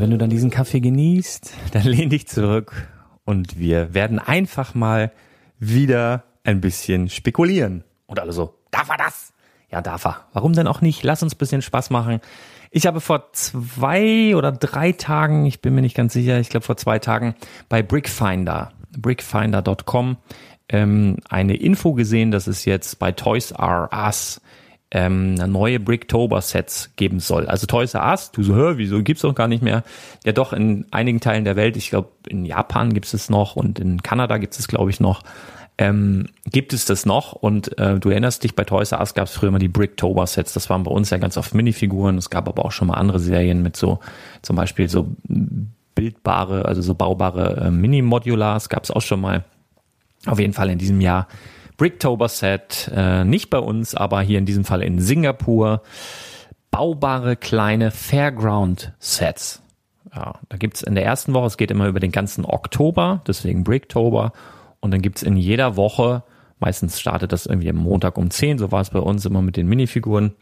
Und 0.00 0.04
wenn 0.04 0.12
du 0.12 0.16
dann 0.16 0.30
diesen 0.30 0.48
Kaffee 0.48 0.80
genießt, 0.80 1.52
dann 1.72 1.82
lehn 1.82 2.08
dich 2.08 2.26
zurück 2.26 2.88
und 3.26 3.58
wir 3.58 3.92
werden 3.92 4.18
einfach 4.18 4.74
mal 4.74 5.12
wieder 5.58 6.24
ein 6.42 6.62
bisschen 6.62 7.10
spekulieren. 7.10 7.84
Und 8.06 8.18
alle 8.18 8.32
so, 8.32 8.54
darf 8.70 8.88
er 8.88 8.96
das? 8.96 9.34
Ja, 9.70 9.82
darf 9.82 10.06
er. 10.06 10.24
Warum 10.32 10.54
denn 10.54 10.68
auch 10.68 10.80
nicht? 10.80 11.02
Lass 11.02 11.22
uns 11.22 11.34
ein 11.34 11.36
bisschen 11.36 11.60
Spaß 11.60 11.90
machen. 11.90 12.20
Ich 12.70 12.86
habe 12.86 13.02
vor 13.02 13.30
zwei 13.34 14.34
oder 14.34 14.52
drei 14.52 14.92
Tagen, 14.92 15.44
ich 15.44 15.60
bin 15.60 15.74
mir 15.74 15.82
nicht 15.82 15.96
ganz 15.96 16.14
sicher, 16.14 16.40
ich 16.40 16.48
glaube 16.48 16.64
vor 16.64 16.78
zwei 16.78 16.98
Tagen 16.98 17.34
bei 17.68 17.82
Brickfinder, 17.82 18.72
brickfinder.com, 18.96 20.16
ähm, 20.70 21.18
eine 21.28 21.56
Info 21.56 21.92
gesehen, 21.92 22.30
dass 22.30 22.46
es 22.46 22.64
jetzt 22.64 22.98
bei 23.00 23.12
Toys 23.12 23.50
R 23.50 23.90
Us 23.92 24.40
ähm, 24.90 25.34
neue 25.34 25.78
Bricktober-Sets 25.78 26.92
geben 26.96 27.20
soll. 27.20 27.46
Also 27.46 27.66
Toys 27.66 27.94
R 27.94 28.10
Us, 28.10 28.32
du 28.32 28.42
so, 28.42 28.54
hör, 28.54 28.78
wieso 28.78 29.02
gibt's 29.02 29.22
doch 29.22 29.34
gar 29.34 29.48
nicht 29.48 29.62
mehr? 29.62 29.84
Ja 30.24 30.32
doch, 30.32 30.52
in 30.52 30.86
einigen 30.90 31.20
Teilen 31.20 31.44
der 31.44 31.56
Welt, 31.56 31.76
ich 31.76 31.90
glaube 31.90 32.08
in 32.28 32.44
Japan 32.44 32.92
gibt 32.92 33.12
es 33.12 33.30
noch 33.30 33.56
und 33.56 33.78
in 33.78 34.02
Kanada 34.02 34.38
gibt 34.38 34.58
es 34.58 34.66
glaube 34.66 34.90
ich 34.90 34.98
noch, 34.98 35.22
ähm, 35.78 36.26
gibt 36.50 36.72
es 36.72 36.84
das 36.86 37.06
noch 37.06 37.32
und 37.32 37.78
äh, 37.78 38.00
du 38.00 38.10
erinnerst 38.10 38.42
dich, 38.42 38.56
bei 38.56 38.64
Toys 38.64 38.92
R 38.92 39.00
Us 39.00 39.14
gab 39.14 39.28
es 39.28 39.32
früher 39.32 39.48
immer 39.50 39.60
die 39.60 39.68
Bricktober-Sets, 39.68 40.52
das 40.54 40.68
waren 40.70 40.82
bei 40.82 40.90
uns 40.90 41.10
ja 41.10 41.18
ganz 41.18 41.36
oft 41.36 41.54
Minifiguren, 41.54 42.18
es 42.18 42.30
gab 42.30 42.48
aber 42.48 42.64
auch 42.64 42.72
schon 42.72 42.88
mal 42.88 42.94
andere 42.94 43.20
Serien 43.20 43.62
mit 43.62 43.76
so, 43.76 44.00
zum 44.42 44.56
Beispiel 44.56 44.88
so 44.88 45.14
bildbare, 45.94 46.64
also 46.64 46.82
so 46.82 46.94
baubare 46.94 47.66
äh, 47.66 47.70
Mini-Modulars 47.70 48.68
gab 48.68 48.84
es 48.84 48.90
auch 48.90 49.02
schon 49.02 49.20
mal. 49.20 49.44
Auf 50.26 50.38
jeden 50.38 50.52
Fall 50.52 50.68
in 50.68 50.76
diesem 50.76 51.00
Jahr 51.00 51.28
Bricktober 51.80 52.28
Set, 52.28 52.90
äh, 52.94 53.24
nicht 53.24 53.48
bei 53.48 53.58
uns, 53.58 53.94
aber 53.94 54.20
hier 54.20 54.38
in 54.38 54.44
diesem 54.44 54.66
Fall 54.66 54.82
in 54.82 55.00
Singapur. 55.00 55.80
Baubare 56.70 57.36
kleine 57.36 57.90
Fairground 57.90 58.92
Sets. 58.98 59.62
Ja, 60.14 60.34
da 60.50 60.58
gibt's 60.58 60.82
in 60.82 60.94
der 60.94 61.06
ersten 61.06 61.32
Woche, 61.32 61.46
es 61.46 61.56
geht 61.56 61.70
immer 61.70 61.86
über 61.86 61.98
den 61.98 62.12
ganzen 62.12 62.44
Oktober, 62.44 63.22
deswegen 63.26 63.64
Bricktober. 63.64 64.34
Und 64.80 64.90
dann 64.90 65.00
gibt's 65.00 65.22
in 65.22 65.38
jeder 65.38 65.76
Woche, 65.76 66.22
meistens 66.58 67.00
startet 67.00 67.32
das 67.32 67.46
irgendwie 67.46 67.70
am 67.70 67.76
Montag 67.76 68.18
um 68.18 68.30
10, 68.30 68.58
so 68.58 68.70
war 68.70 68.82
es 68.82 68.90
bei 68.90 68.98
uns 68.98 69.24
immer 69.24 69.40
mit 69.40 69.56
den 69.56 69.66
Minifiguren, 69.66 70.34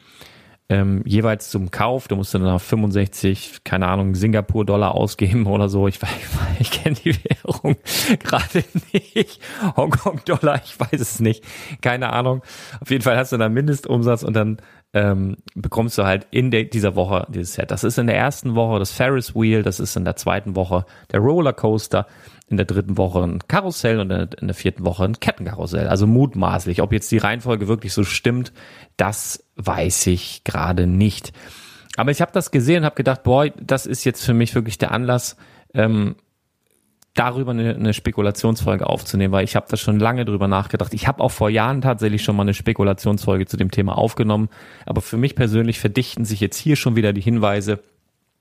ähm, 0.70 1.02
jeweils 1.06 1.48
zum 1.48 1.70
Kauf. 1.70 2.08
Du 2.08 2.16
musst 2.16 2.34
dann 2.34 2.42
nach 2.42 2.60
65, 2.60 3.60
keine 3.64 3.88
Ahnung, 3.88 4.14
Singapur-Dollar 4.14 4.94
ausgeben 4.94 5.46
oder 5.46 5.68
so. 5.68 5.88
Ich, 5.88 5.98
ich, 6.58 6.60
ich 6.60 6.70
kenne 6.70 6.96
die 6.96 7.16
Währung 7.24 7.76
gerade 8.18 8.64
nicht. 8.92 9.40
Hongkong-Dollar, 9.76 10.60
ich 10.64 10.78
weiß 10.78 11.00
es 11.00 11.20
nicht. 11.20 11.44
Keine 11.80 12.12
Ahnung. 12.12 12.42
Auf 12.80 12.90
jeden 12.90 13.02
Fall 13.02 13.16
hast 13.16 13.32
du 13.32 13.38
dann 13.38 13.54
Mindestumsatz 13.54 14.22
und 14.22 14.34
dann 14.34 14.58
ähm, 14.94 15.36
bekommst 15.54 15.98
du 15.98 16.04
halt 16.04 16.26
in 16.30 16.50
der, 16.50 16.64
dieser 16.64 16.96
Woche 16.96 17.26
dieses 17.30 17.54
Set. 17.54 17.70
Das 17.70 17.84
ist 17.84 17.98
in 17.98 18.06
der 18.06 18.16
ersten 18.16 18.54
Woche 18.54 18.78
das 18.78 18.90
Ferris 18.90 19.34
Wheel, 19.34 19.62
das 19.62 19.80
ist 19.80 19.96
in 19.96 20.04
der 20.04 20.16
zweiten 20.16 20.56
Woche 20.56 20.86
der 21.12 21.20
Rollercoaster, 21.20 22.06
in 22.50 22.56
der 22.56 22.66
dritten 22.66 22.96
Woche 22.96 23.22
ein 23.22 23.40
Karussell 23.46 24.00
und 24.00 24.10
in 24.10 24.46
der 24.46 24.54
vierten 24.54 24.84
Woche 24.84 25.04
ein 25.04 25.20
Kettenkarussell. 25.20 25.88
Also 25.88 26.06
mutmaßlich. 26.06 26.82
Ob 26.82 26.92
jetzt 26.92 27.10
die 27.12 27.18
Reihenfolge 27.18 27.68
wirklich 27.68 27.92
so 27.92 28.04
stimmt, 28.04 28.52
das 28.96 29.44
weiß 29.56 30.06
ich 30.08 30.44
gerade 30.44 30.86
nicht. 30.86 31.32
Aber 31.96 32.10
ich 32.10 32.20
habe 32.20 32.32
das 32.32 32.50
gesehen 32.50 32.78
und 32.78 32.84
habe 32.84 32.96
gedacht, 32.96 33.22
boah, 33.22 33.48
das 33.50 33.84
ist 33.84 34.04
jetzt 34.04 34.24
für 34.24 34.34
mich 34.34 34.54
wirklich 34.54 34.78
der 34.78 34.92
Anlass, 34.92 35.36
ähm, 35.74 36.16
darüber 37.18 37.50
eine, 37.50 37.74
eine 37.74 37.92
Spekulationsfolge 37.92 38.86
aufzunehmen, 38.86 39.32
weil 39.32 39.44
ich 39.44 39.56
habe 39.56 39.66
da 39.68 39.76
schon 39.76 39.98
lange 39.98 40.24
drüber 40.24 40.46
nachgedacht. 40.46 40.94
Ich 40.94 41.08
habe 41.08 41.22
auch 41.22 41.32
vor 41.32 41.50
Jahren 41.50 41.80
tatsächlich 41.80 42.22
schon 42.22 42.36
mal 42.36 42.42
eine 42.42 42.54
Spekulationsfolge 42.54 43.46
zu 43.46 43.56
dem 43.56 43.72
Thema 43.72 43.98
aufgenommen, 43.98 44.48
aber 44.86 45.00
für 45.00 45.16
mich 45.16 45.34
persönlich 45.34 45.80
verdichten 45.80 46.24
sich 46.24 46.40
jetzt 46.40 46.56
hier 46.56 46.76
schon 46.76 46.94
wieder 46.94 47.12
die 47.12 47.20
Hinweise, 47.20 47.80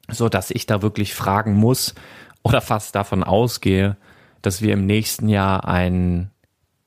so 0.09 0.29
dass 0.29 0.51
ich 0.51 0.67
da 0.67 0.83
wirklich 0.83 1.15
fragen 1.15 1.55
muss 1.55 1.95
oder 2.47 2.61
fast 2.61 2.95
davon 2.95 3.23
ausgehe, 3.23 3.97
dass 4.41 4.61
wir 4.61 4.73
im 4.73 4.85
nächsten 4.85 5.27
Jahr 5.27 5.67
ein 5.67 6.31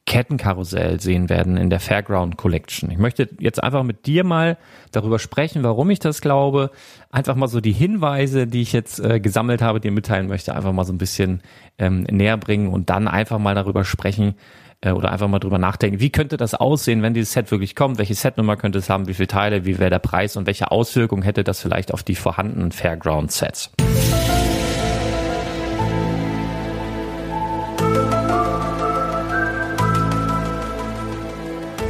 Kettenkarussell 0.07 1.01
sehen 1.01 1.29
werden 1.29 1.59
in 1.59 1.69
der 1.69 1.81
Fairground 1.81 2.39
Collection. 2.39 2.91
Ich 2.91 2.97
möchte 2.97 3.29
jetzt 3.39 3.63
einfach 3.63 3.83
mit 3.83 4.07
dir 4.07 4.25
mal 4.25 4.57
darüber 4.91 5.19
sprechen, 5.19 5.63
warum 5.63 5.91
ich 5.91 5.99
das 5.99 6.23
glaube. 6.23 6.71
Einfach 7.11 7.35
mal 7.35 7.47
so 7.47 7.61
die 7.61 7.73
Hinweise, 7.73 8.47
die 8.47 8.63
ich 8.63 8.73
jetzt 8.73 9.01
äh, 9.01 9.21
gesammelt 9.21 9.61
habe, 9.61 9.81
dir 9.81 9.93
mitteilen 9.93 10.29
möchte, 10.29 10.57
einfach 10.57 10.73
mal 10.73 10.85
so 10.85 10.95
ein 10.95 10.99
bisschen 10.99 11.43
ähm, 11.79 12.05
näher 12.05 12.39
bringen 12.39 12.69
und 12.69 12.89
dann 12.89 13.07
einfach 13.07 13.39
mal 13.39 13.55
darüber 13.55 13.85
sprechen 13.85 14.37
äh, 14.81 14.93
oder 14.93 15.13
einfach 15.13 15.29
mal 15.29 15.41
drüber 15.41 15.59
nachdenken, 15.59 16.01
wie 16.01 16.11
könnte 16.11 16.39
das 16.39 16.55
aussehen, 16.55 17.03
wenn 17.03 17.13
dieses 17.13 17.35
Set 17.35 17.51
wirklich 17.51 17.77
kommt, 17.77 17.99
welche 17.99 18.15
Setnummer 18.15 18.57
könnte 18.57 18.79
es 18.79 18.89
haben, 18.89 19.09
wie 19.09 19.15
viele 19.15 19.29
Teile, 19.29 19.67
wie 19.67 19.79
wäre 19.79 19.91
der 19.91 19.99
Preis? 19.99 20.37
Und 20.37 20.47
welche 20.47 20.71
Auswirkungen 20.71 21.23
hätte 21.23 21.45
das 21.45 21.61
vielleicht 21.61 21.93
auf 21.93 22.03
die 22.03 22.15
vorhandenen 22.15 22.73
Fairground 22.73 23.31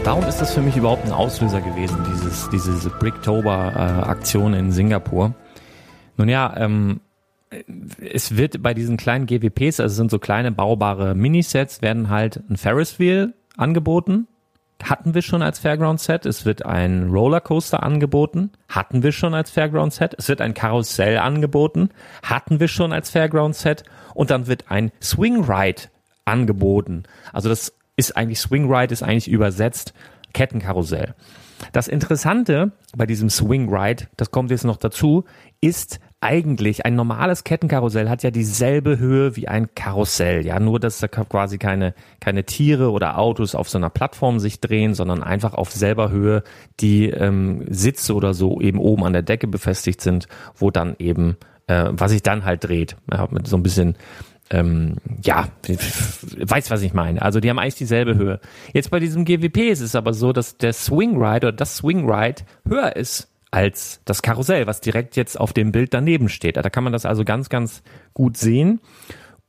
Warum 0.04 0.25
ist 0.25 0.38
das 0.38 0.54
für 0.54 0.62
mich 0.62 0.76
überhaupt 0.76 1.04
ein 1.04 1.12
Auslöser 1.12 1.61
gewesen, 1.61 1.99
dieses, 2.09 2.49
diese 2.50 2.90
Bricktober-Aktion 2.90 4.54
in 4.54 4.73
Singapur? 4.73 5.35
Nun 6.16 6.28
ja, 6.28 6.52
ähm, 6.57 7.00
es 8.00 8.37
wird 8.37 8.62
bei 8.62 8.75
diesen 8.75 8.97
kleinen 8.97 9.26
GWPs, 9.26 9.78
also 9.80 9.95
sind 9.95 10.11
so 10.11 10.19
kleine 10.19 10.52
baubare 10.52 11.14
Minisets, 11.14 11.83
werden 11.83 12.09
halt 12.09 12.42
ein 12.49 12.57
Ferris 12.57 12.99
Wheel 12.99 13.35
angeboten. 13.57 14.26
Hatten 14.83 15.14
wir 15.14 15.23
schon 15.23 15.42
als 15.42 15.59
Fairground 15.59 16.00
Set. 16.00 16.25
Es 16.25 16.47
wird 16.47 16.64
ein 16.64 17.11
Rollercoaster 17.11 17.83
angeboten. 17.83 18.50
Hatten 18.69 19.02
wir 19.02 19.12
schon 19.12 19.35
als 19.35 19.50
Fairground 19.50 19.92
Set. 19.92 20.14
Es 20.16 20.28
wird 20.28 20.40
ein 20.40 20.54
Karussell 20.54 21.19
angeboten. 21.19 21.90
Hatten 22.23 22.61
wir 22.61 22.69
schon 22.69 22.92
als 22.92 23.11
Fairground 23.11 23.54
Set. 23.54 23.85
Und 24.14 24.30
dann 24.30 24.47
wird 24.47 24.71
ein 24.71 24.90
Swing 25.02 25.45
Ride 25.45 25.83
angeboten. 26.25 27.02
Also 27.33 27.50
das 27.50 27.75
ist 28.00 28.16
eigentlich 28.16 28.40
Swing 28.40 28.73
Ride, 28.73 28.92
ist 28.92 29.02
eigentlich 29.02 29.28
übersetzt 29.28 29.92
Kettenkarussell. 30.33 31.14
Das 31.73 31.87
Interessante 31.87 32.73
bei 32.97 33.04
diesem 33.04 33.28
Swing 33.28 33.69
Ride, 33.73 34.07
das 34.16 34.30
kommt 34.30 34.50
jetzt 34.50 34.64
noch 34.64 34.78
dazu, 34.78 35.25
ist 35.61 36.00
eigentlich 36.23 36.85
ein 36.87 36.97
normales 36.97 37.45
Kettenkarussell 37.45 38.09
hat 38.09 38.23
ja 38.23 38.30
dieselbe 38.30 38.99
Höhe 38.99 39.37
wie 39.37 39.49
ein 39.49 39.75
Karussell. 39.75 40.45
Ja, 40.45 40.59
nur 40.61 40.80
dass 40.80 40.99
da 40.99 41.09
quasi 41.09 41.59
keine, 41.59 41.95
keine 42.21 42.45
Tiere 42.45 42.90
oder 42.90 43.19
Autos 43.19 43.54
auf 43.54 43.69
so 43.69 43.78
einer 43.78 43.90
Plattform 43.90 44.38
sich 44.38 44.61
drehen, 44.61 44.95
sondern 44.95 45.23
einfach 45.23 45.54
auf 45.54 45.71
selber 45.71 46.11
Höhe 46.11 46.42
die 46.80 47.09
ähm, 47.11 47.64
Sitze 47.69 48.14
oder 48.14 48.35
so 48.35 48.61
eben 48.61 48.78
oben 48.78 49.04
an 49.04 49.12
der 49.12 49.23
Decke 49.23 49.47
befestigt 49.47 50.00
sind, 50.00 50.28
wo 50.54 50.71
dann 50.71 50.95
eben, 50.99 51.37
äh, 51.66 51.88
was 51.90 52.11
sich 52.11 52.23
dann 52.23 52.45
halt 52.45 52.64
dreht. 52.64 52.97
Ja, 53.12 53.28
mit 53.30 53.47
so 53.47 53.57
ein 53.57 53.62
bisschen 53.62 53.97
ähm, 54.50 54.97
ja, 55.23 55.49
weiß, 56.37 56.71
was 56.71 56.83
ich 56.83 56.92
meine. 56.92 57.23
Also 57.23 57.40
die 57.40 57.49
haben 57.49 57.59
eigentlich 57.59 57.76
dieselbe 57.76 58.16
Höhe. 58.16 58.40
Jetzt 58.73 58.90
bei 58.90 58.99
diesem 58.99 59.25
GWP 59.25 59.71
ist 59.71 59.80
es 59.80 59.95
aber 59.95 60.12
so, 60.12 60.33
dass 60.33 60.57
der 60.57 60.73
Swing 60.73 61.23
Ride 61.23 61.49
oder 61.49 61.52
das 61.52 61.76
Swing 61.76 62.10
Ride 62.10 62.43
höher 62.67 62.97
ist 62.97 63.28
als 63.52 64.00
das 64.04 64.23
Karussell, 64.23 64.67
was 64.67 64.80
direkt 64.80 65.17
jetzt 65.17 65.39
auf 65.39 65.52
dem 65.52 65.73
Bild 65.73 65.95
daneben 65.95 66.28
steht. 66.28 66.56
Da 66.56 66.63
kann 66.69 66.84
man 66.84 66.93
das 66.93 67.06
also 67.06 67.25
ganz, 67.25 67.49
ganz 67.49 67.82
gut 68.13 68.36
sehen. 68.36 68.80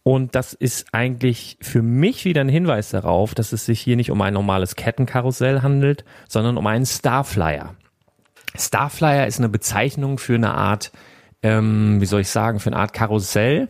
Und 0.03 0.33
das 0.33 0.53
ist 0.53 0.87
eigentlich 0.93 1.57
für 1.61 1.83
mich 1.83 2.25
wieder 2.25 2.41
ein 2.41 2.49
Hinweis 2.49 2.89
darauf, 2.89 3.35
dass 3.35 3.53
es 3.53 3.65
sich 3.65 3.79
hier 3.79 3.95
nicht 3.95 4.09
um 4.09 4.21
ein 4.21 4.33
normales 4.33 4.75
Kettenkarussell 4.75 5.61
handelt, 5.61 6.05
sondern 6.27 6.57
um 6.57 6.65
einen 6.65 6.87
Starflyer. 6.87 7.75
Starflyer 8.55 9.27
ist 9.27 9.39
eine 9.39 9.49
Bezeichnung 9.49 10.17
für 10.17 10.35
eine 10.35 10.55
Art, 10.55 10.91
ähm, 11.43 12.01
wie 12.01 12.05
soll 12.05 12.21
ich 12.21 12.29
sagen, 12.29 12.59
für 12.59 12.71
eine 12.71 12.77
Art 12.77 12.93
Karussell, 12.93 13.69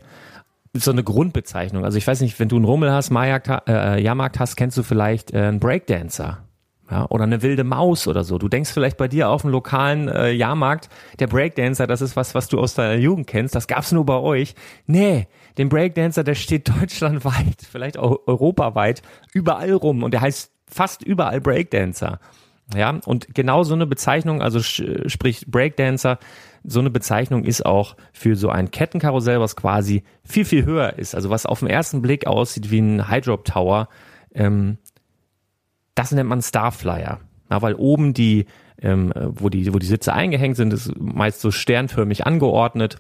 so 0.74 0.92
eine 0.92 1.04
Grundbezeichnung. 1.04 1.84
Also 1.84 1.98
ich 1.98 2.08
weiß 2.08 2.22
nicht, 2.22 2.40
wenn 2.40 2.48
du 2.50 2.56
einen 2.56 2.66
Rummel 2.66 2.92
hast, 2.92 3.10
Majagd, 3.10 3.50
äh, 3.68 4.02
Jahrmarkt 4.02 4.40
hast, 4.40 4.56
kennst 4.56 4.78
du 4.78 4.84
vielleicht 4.84 5.34
äh, 5.34 5.40
einen 5.40 5.60
Breakdancer. 5.60 6.46
Ja, 6.90 7.06
oder 7.10 7.24
eine 7.24 7.42
wilde 7.42 7.64
Maus 7.64 8.06
oder 8.06 8.26
so. 8.26 8.38
Du 8.38 8.50
denkst 8.50 8.72
vielleicht 8.72 8.98
bei 8.98 9.08
dir 9.08 9.30
auf 9.30 9.44
dem 9.44 9.52
lokalen 9.52 10.10
äh, 10.10 10.32
Jahrmarkt, 10.32 10.90
der 11.20 11.28
Breakdancer, 11.28 11.88
das 11.88 12.02
ist 12.02 12.18
was, 12.18 12.36
was 12.36 12.50
du 12.50 12.60
aus 12.60 12.74
deiner 12.74 13.00
Jugend 13.00 13.28
kennst, 13.28 13.56
das 13.56 13.68
gab's 13.68 13.94
nur 13.94 14.06
bei 14.06 14.18
euch. 14.18 14.56
Nee, 14.88 15.28
den 15.58 15.70
Breakdancer, 15.70 16.26
der 16.26 16.36
steht 16.36 16.68
deutschlandweit, 16.82 17.62
vielleicht 17.70 17.98
auch 17.98 18.20
europaweit, 18.28 19.02
überall 19.34 19.72
rum 19.72 20.04
und 20.04 20.12
der 20.12 20.20
heißt 20.20 20.52
fast 20.68 21.02
überall 21.02 21.40
Breakdancer. 21.40 22.20
Ja, 22.76 23.00
und 23.06 23.34
genau 23.34 23.64
so 23.64 23.74
eine 23.74 23.86
Bezeichnung, 23.86 24.42
also 24.42 24.62
sprich 24.62 25.46
Breakdancer, 25.48 26.20
so 26.64 26.80
eine 26.80 26.90
Bezeichnung 26.90 27.44
ist 27.44 27.66
auch 27.66 27.96
für 28.14 28.36
so 28.36 28.50
ein 28.50 28.72
Kettenkarussell, 28.72 29.40
was 29.40 29.56
quasi 29.56 30.04
viel, 30.24 30.46
viel 30.46 30.66
höher 30.66 30.98
ist. 30.98 31.16
Also 31.16 31.30
was 31.30 31.46
auf 31.46 31.60
den 31.60 31.70
ersten 31.70 32.02
Blick 32.02 32.28
aussieht 32.28 32.70
wie 32.72 32.80
ein 32.80 33.10
Hydrop 33.10 33.46
Tower. 33.46 33.90
Ähm, 34.34 34.78
das 35.96 36.12
nennt 36.12 36.30
man 36.30 36.42
Starflyer. 36.42 37.20
Ja, 37.50 37.62
weil 37.62 37.74
oben 37.76 38.14
die, 38.14 38.46
ähm, 38.82 39.14
wo 39.16 39.50
die, 39.50 39.74
wo 39.74 39.80
die 39.80 39.88
Sitze 39.88 40.14
eingehängt 40.14 40.58
sind, 40.58 40.74
ist 40.74 40.92
meist 41.00 41.42
so 41.42 41.52
sternförmig 41.52 42.26
angeordnet 42.26 42.98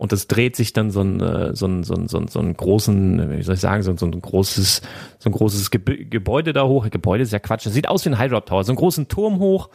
und 0.00 0.12
das 0.12 0.28
dreht 0.28 0.56
sich 0.56 0.72
dann 0.72 0.90
so 0.90 1.02
ein, 1.02 1.20
äh, 1.20 1.54
so 1.54 1.66
ein, 1.66 1.84
so 1.84 1.92
ein, 1.92 2.08
so 2.08 2.16
ein, 2.16 2.28
so 2.28 2.40
ein 2.40 2.56
großen, 2.56 3.36
wie 3.36 3.42
soll 3.42 3.56
ich 3.56 3.60
sagen, 3.60 3.82
so 3.82 3.90
ein, 3.90 3.98
so 3.98 4.06
ein 4.06 4.18
großes, 4.18 4.80
so 5.18 5.28
ein 5.28 5.32
großes 5.32 5.70
Gebäude 5.70 6.54
da 6.54 6.64
hoch. 6.64 6.88
Gebäude 6.88 7.22
ist 7.22 7.34
ja 7.34 7.38
Quatsch. 7.38 7.66
Das 7.66 7.74
sieht 7.74 7.86
aus 7.86 8.06
wie 8.06 8.08
ein 8.08 8.18
Hydrop 8.18 8.46
Tower. 8.46 8.64
So 8.64 8.72
einen 8.72 8.78
großen 8.78 9.08
Turm 9.08 9.40
hoch 9.40 9.68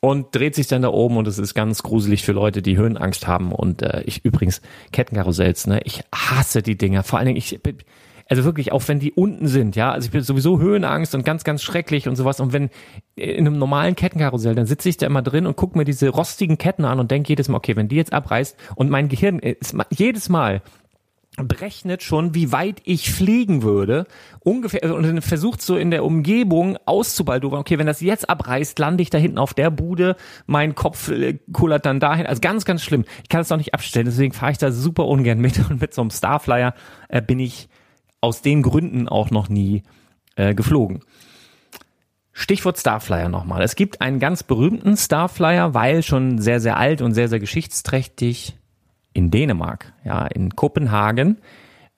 und 0.00 0.34
dreht 0.34 0.56
sich 0.56 0.66
dann 0.66 0.82
da 0.82 0.88
oben 0.88 1.16
und 1.16 1.28
es 1.28 1.38
ist 1.38 1.54
ganz 1.54 1.84
gruselig 1.84 2.24
für 2.24 2.32
Leute, 2.32 2.62
die 2.62 2.76
Höhenangst 2.76 3.28
haben. 3.28 3.52
Und 3.52 3.82
äh, 3.82 4.02
ich 4.06 4.24
übrigens, 4.24 4.60
Kettenkarussells, 4.90 5.68
ne, 5.68 5.80
ich 5.84 6.02
hasse 6.12 6.60
die 6.60 6.76
Dinger. 6.76 7.04
Vor 7.04 7.20
allen 7.20 7.26
Dingen, 7.26 7.38
ich 7.38 7.60
also 8.28 8.44
wirklich, 8.44 8.72
auch 8.72 8.86
wenn 8.88 9.00
die 9.00 9.12
unten 9.12 9.48
sind, 9.48 9.76
ja, 9.76 9.92
also 9.92 10.06
ich 10.06 10.12
bin 10.12 10.22
sowieso 10.22 10.58
Höhenangst 10.58 11.14
und 11.14 11.24
ganz, 11.24 11.44
ganz 11.44 11.62
schrecklich 11.62 12.08
und 12.08 12.16
sowas. 12.16 12.40
Und 12.40 12.52
wenn 12.52 12.70
in 13.16 13.46
einem 13.46 13.58
normalen 13.58 13.96
Kettenkarussell, 13.96 14.54
dann 14.54 14.66
sitze 14.66 14.88
ich 14.88 14.96
da 14.96 15.06
immer 15.06 15.22
drin 15.22 15.46
und 15.46 15.56
gucke 15.56 15.76
mir 15.76 15.84
diese 15.84 16.08
rostigen 16.08 16.58
Ketten 16.58 16.84
an 16.84 17.00
und 17.00 17.10
denke 17.10 17.28
jedes 17.28 17.48
Mal, 17.48 17.58
okay, 17.58 17.76
wenn 17.76 17.88
die 17.88 17.96
jetzt 17.96 18.12
abreißt 18.12 18.56
und 18.76 18.90
mein 18.90 19.08
Gehirn 19.08 19.38
ist 19.38 19.76
jedes 19.90 20.28
Mal 20.28 20.62
berechnet 21.36 22.02
schon, 22.02 22.34
wie 22.34 22.52
weit 22.52 22.80
ich 22.84 23.12
fliegen 23.12 23.62
würde, 23.62 24.06
ungefähr, 24.40 24.94
und 24.94 25.20
versucht 25.22 25.62
so 25.62 25.76
in 25.76 25.90
der 25.90 26.04
Umgebung 26.04 26.78
auszubaldowern, 26.84 27.60
okay, 27.60 27.78
wenn 27.78 27.86
das 27.86 28.00
jetzt 28.00 28.28
abreißt, 28.30 28.78
lande 28.78 29.02
ich 29.02 29.10
da 29.10 29.18
hinten 29.18 29.38
auf 29.38 29.52
der 29.52 29.70
Bude, 29.70 30.16
mein 30.46 30.74
Kopf 30.74 31.08
äh, 31.08 31.38
kullert 31.52 31.86
dann 31.86 31.98
dahin, 31.98 32.26
also 32.26 32.40
ganz, 32.40 32.64
ganz 32.64 32.82
schlimm. 32.82 33.04
Ich 33.22 33.28
kann 33.28 33.40
es 33.40 33.50
auch 33.50 33.56
nicht 33.56 33.74
abstellen, 33.74 34.06
deswegen 34.06 34.32
fahre 34.32 34.52
ich 34.52 34.58
da 34.58 34.70
super 34.70 35.06
ungern 35.06 35.40
mit 35.40 35.58
und 35.70 35.80
mit 35.80 35.92
so 35.92 36.02
einem 36.02 36.10
Starflyer 36.10 36.74
äh, 37.08 37.20
bin 37.20 37.40
ich 37.40 37.68
aus 38.24 38.40
den 38.40 38.62
Gründen 38.62 39.06
auch 39.06 39.30
noch 39.30 39.50
nie 39.50 39.82
äh, 40.36 40.54
geflogen. 40.54 41.00
Stichwort 42.32 42.78
Starflyer 42.78 43.28
nochmal. 43.28 43.62
Es 43.62 43.76
gibt 43.76 44.00
einen 44.00 44.18
ganz 44.18 44.42
berühmten 44.42 44.96
Starflyer, 44.96 45.74
weil 45.74 46.02
schon 46.02 46.38
sehr, 46.38 46.58
sehr 46.58 46.78
alt 46.78 47.02
und 47.02 47.12
sehr, 47.12 47.28
sehr 47.28 47.38
geschichtsträchtig 47.38 48.56
in 49.12 49.30
Dänemark, 49.30 49.92
ja, 50.04 50.26
in 50.26 50.56
Kopenhagen, 50.56 51.36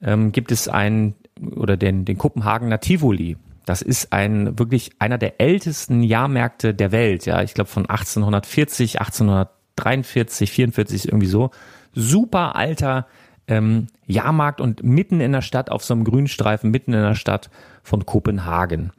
ähm, 0.03 0.33
gibt 0.33 0.51
es 0.51 0.69
einen, 0.69 1.15
oder 1.41 1.77
den, 1.77 2.05
den 2.05 2.19
Kopenhagener 2.19 2.81
Tivoli. 2.81 3.37
Das 3.65 3.83
ist 3.83 4.12
ein, 4.12 4.59
wirklich 4.59 4.91
einer 4.99 5.17
der 5.17 5.41
ältesten 5.41 6.03
Jahrmärkte 6.03 6.75
der 6.75 6.91
Welt, 6.91 7.25
ja. 7.25 7.41
Ich 7.43 7.55
glaube 7.55 7.71
von 7.71 7.89
1840, 7.89 9.01
1843, 9.01 10.51
44 10.51 11.07
irgendwie 11.07 11.29
so. 11.29 11.51
Super 11.95 12.57
alter 12.57 13.07
ähm, 13.49 13.89
Jahrmarkt 14.07 14.61
und 14.61 14.83
mitten 14.83 15.21
in 15.21 15.33
der 15.33 15.43
Stadt 15.43 15.71
auf 15.71 15.85
so 15.85 15.95
einem 15.95 16.05
Grünstreifen, 16.05 16.71
mitten 16.71 16.93
in 16.93 17.03
der 17.03 17.15
Stadt 17.15 17.51
von 17.83 18.07
Kopenhagen. 18.07 18.93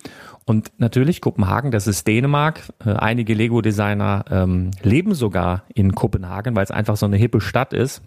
Und 0.46 0.72
natürlich 0.78 1.20
Kopenhagen, 1.20 1.72
das 1.72 1.88
ist 1.88 2.08
Dänemark. 2.08 2.62
Äh, 2.86 2.92
einige 2.92 3.34
Lego-Designer 3.34 4.24
ähm, 4.32 4.72
leben 4.82 5.14
sogar 5.14 5.64
in 5.74 5.94
Kopenhagen, 5.94 6.56
weil 6.56 6.64
es 6.64 6.72
einfach 6.72 6.96
so 6.96 7.06
eine 7.06 7.18
hippe 7.18 7.42
Stadt 7.42 7.74
ist. 7.74 8.02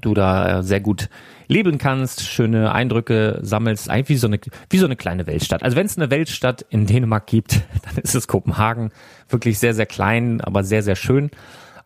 du 0.00 0.14
da 0.14 0.60
äh, 0.60 0.62
sehr 0.62 0.80
gut 0.80 1.10
leben 1.46 1.76
kannst, 1.76 2.22
schöne 2.22 2.72
Eindrücke 2.72 3.38
sammelst, 3.42 3.90
eigentlich 3.90 4.08
wie 4.08 4.16
so 4.16 4.26
eine, 4.28 4.38
wie 4.70 4.78
so 4.78 4.86
eine 4.86 4.96
kleine 4.96 5.26
Weltstadt. 5.26 5.62
Also 5.62 5.76
wenn 5.76 5.86
es 5.86 5.98
eine 5.98 6.10
Weltstadt 6.10 6.64
in 6.70 6.86
Dänemark 6.86 7.26
gibt, 7.26 7.60
dann 7.82 7.96
ist 8.02 8.14
es 8.14 8.28
Kopenhagen. 8.28 8.90
Wirklich 9.28 9.58
sehr, 9.58 9.74
sehr 9.74 9.86
klein, 9.86 10.40
aber 10.40 10.64
sehr, 10.64 10.82
sehr 10.82 10.96
schön. 10.96 11.30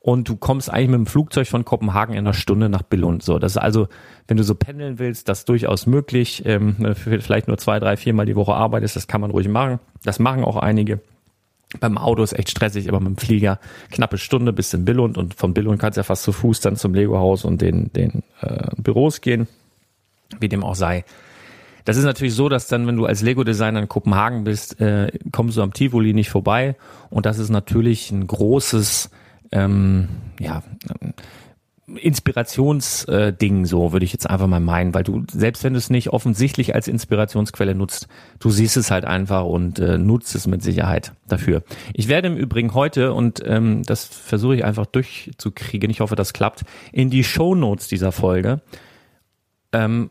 Und 0.03 0.29
du 0.29 0.35
kommst 0.35 0.69
eigentlich 0.69 0.89
mit 0.89 0.99
dem 0.99 1.07
Flugzeug 1.07 1.47
von 1.47 1.65
Kopenhagen 1.65 2.15
in 2.15 2.21
einer 2.21 2.35
Stunde 2.35 2.69
nach 2.69 2.83
Billund. 2.83 3.23
So, 3.23 3.39
das 3.39 3.53
ist 3.53 3.59
also, 3.59 3.87
wenn 4.27 4.37
du 4.37 4.43
so 4.43 4.57
pendeln 4.57 4.99
willst, 4.99 5.29
das 5.29 5.45
durchaus 5.45 5.87
möglich. 5.87 6.43
Ähm, 6.45 6.95
vielleicht 6.97 7.47
nur 7.47 7.57
zwei, 7.57 7.79
drei, 7.79 7.97
viermal 7.97 8.27
die 8.27 8.35
Woche 8.35 8.53
arbeitest, 8.53 8.97
das 8.97 9.07
kann 9.07 9.21
man 9.21 9.31
ruhig 9.31 9.49
machen. 9.49 9.79
Das 10.03 10.19
machen 10.19 10.43
auch 10.43 10.57
einige. 10.57 11.01
Beim 11.79 11.99
Auto 11.99 12.23
ist 12.23 12.33
echt 12.33 12.51
stressig, 12.51 12.89
aber 12.89 12.99
mit 12.99 13.11
dem 13.11 13.17
Flieger 13.17 13.61
knappe 13.93 14.19
Stunde 14.19 14.53
bis 14.53 14.75
in 14.75 14.85
Billund 14.85 15.17
und 15.17 15.35
von 15.35 15.55
Billund 15.55 15.81
kannst 15.81 15.97
du 15.97 16.01
ja 16.01 16.05
fast 16.05 16.25
zu 16.25 16.33
Fuß 16.33 16.61
dann 16.61 16.77
zum 16.77 16.95
Lego-Haus 16.95 17.45
und 17.45 17.63
den, 17.63 17.93
den 17.93 18.25
äh, 18.41 18.71
Büros 18.77 19.21
gehen, 19.21 19.47
wie 20.41 20.49
dem 20.49 20.65
auch 20.65 20.75
sei. 20.75 21.05
Das 21.85 21.97
ist 21.97 22.05
natürlich 22.05 22.35
so, 22.35 22.49
dass 22.49 22.67
dann, 22.67 22.87
wenn 22.87 22.97
du 22.97 23.07
als 23.07 23.23
Lego-Designer 23.23 23.81
in 23.81 23.89
Kopenhagen 23.89 24.45
bist, 24.45 24.81
äh, 24.81 25.13
kommst 25.31 25.57
du 25.57 25.63
am 25.63 25.73
Tivoli 25.73 26.13
nicht 26.13 26.31
vorbei 26.31 26.77
und 27.09 27.25
das 27.25 27.39
ist 27.39 27.51
natürlich 27.51 28.11
ein 28.11 28.27
großes, 28.27 29.11
ähm, 29.53 30.09
ja, 30.41 30.63
Inspirationsding, 31.95 33.63
äh, 33.63 33.67
so 33.67 33.93
würde 33.93 34.05
ich 34.05 34.13
jetzt 34.13 34.29
einfach 34.29 34.47
mal 34.47 34.61
meinen, 34.61 34.95
weil 34.95 35.03
du, 35.03 35.25
selbst 35.31 35.63
wenn 35.65 35.75
du 35.75 35.79
es 35.79 35.91
nicht 35.91 36.11
offensichtlich 36.11 36.75
als 36.75 36.89
Inspirationsquelle 36.89 37.75
nutzt, 37.75 38.09
du 38.39 38.51
siehst 38.51 38.77
es 38.77 38.91
halt 38.91 39.05
einfach 39.05 39.45
und 39.45 39.79
äh, 39.79 39.99
nutzt 39.99 40.35
es 40.35 40.47
mit 40.47 40.63
Sicherheit 40.63 41.13
dafür. 41.27 41.63
Ich 41.93 42.09
werde 42.09 42.29
im 42.29 42.37
Übrigen 42.37 42.75
heute, 42.75 43.13
und 43.13 43.43
ähm, 43.45 43.83
das 43.83 44.05
versuche 44.05 44.57
ich 44.57 44.65
einfach 44.65 44.87
durchzukriegen, 44.87 45.91
ich 45.91 46.01
hoffe, 46.01 46.17
das 46.17 46.33
klappt, 46.33 46.63
in 46.93 47.11
die 47.11 47.25
Show 47.25 47.55
Notes 47.55 47.89
dieser 47.89 48.13
Folge 48.13 48.63
ähm, 49.73 50.11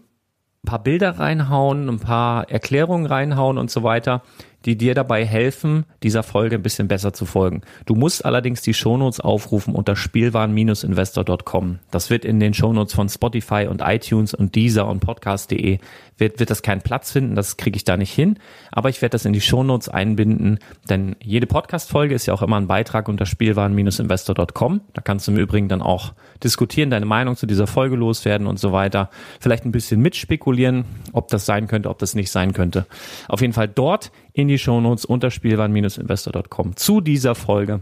paar 0.66 0.84
Bilder 0.84 1.18
reinhauen, 1.18 1.90
ein 1.90 2.00
paar 2.00 2.50
Erklärungen 2.50 3.06
reinhauen 3.06 3.58
und 3.58 3.72
so 3.72 3.84
weiter, 3.84 4.22
die 4.66 4.78
dir 4.78 4.94
dabei 4.94 5.26
helfen, 5.26 5.86
dieser 6.04 6.24
Folge 6.24 6.56
ein 6.56 6.64
bisschen 6.64 6.88
besser 6.88 7.14
zu 7.14 7.26
folgen. 7.26 7.62
Du 7.86 7.96
musst 7.96 8.26
allerdings 8.26 8.62
die 8.62 8.74
Shownotes 8.74 9.20
aufrufen 9.20 9.76
unter 9.76 9.96
spielwaren-investor.com. 9.96 11.80
Das 11.90 12.10
wird 12.10 12.26
in 12.26 12.40
den 12.40 12.54
Shownotes 12.54 12.94
von 12.94 13.10
Spotify 13.10 13.68
und 13.70 13.82
iTunes 13.82 14.34
und 14.34 14.56
Deezer 14.56 14.88
und 14.88 15.00
Podcast.de 15.00 15.80
wird, 16.22 16.40
wird 16.40 16.50
das 16.50 16.62
keinen 16.62 16.82
Platz 16.82 17.12
finden, 17.12 17.36
das 17.36 17.58
kriege 17.58 17.76
ich 17.76 17.84
da 17.84 17.98
nicht 17.98 18.14
hin, 18.14 18.38
aber 18.72 18.90
ich 18.90 19.02
werde 19.02 19.14
das 19.14 19.26
in 19.26 19.34
die 19.34 19.42
Shownotes 19.42 19.90
einbinden, 19.90 20.60
denn 20.90 21.16
jede 21.22 21.48
Podcast-Folge 21.48 22.14
ist 22.14 22.28
ja 22.28 22.34
auch 22.34 22.44
immer 22.44 22.58
ein 22.58 22.68
Beitrag 22.68 23.10
unter 23.10 23.26
spielwaren-investor.com. 23.26 24.82
Da 24.94 25.02
kannst 25.02 25.28
du 25.28 25.32
im 25.32 25.38
Übrigen 25.38 25.68
dann 25.68 25.82
auch 25.82 26.14
diskutieren, 26.44 26.92
deine 26.92 27.06
Meinung 27.08 27.36
zu 27.36 27.48
dieser 27.48 27.68
Folge 27.68 27.96
loswerden 27.96 28.48
und 28.48 28.60
so 28.60 28.72
weiter. 28.72 29.10
Vielleicht 29.40 29.66
ein 29.66 29.72
bisschen 29.72 30.00
mitspekulieren, 30.02 30.86
ob 31.12 31.28
das 31.30 31.46
sein 31.46 31.68
könnte, 31.68 31.90
ob 31.90 31.98
das 31.98 32.14
nicht 32.14 32.32
sein 32.32 32.54
könnte. 32.54 32.86
Auf 33.28 33.42
jeden 33.42 33.54
Fall 33.54 33.68
dort 33.68 34.12
in 34.34 34.48
die 34.52 34.60
Shownotes 34.60 35.06
unter 35.06 35.32
spielwaren-investor.com 35.32 36.76
zu 36.76 37.02
dieser 37.02 37.36
Folge. 37.36 37.82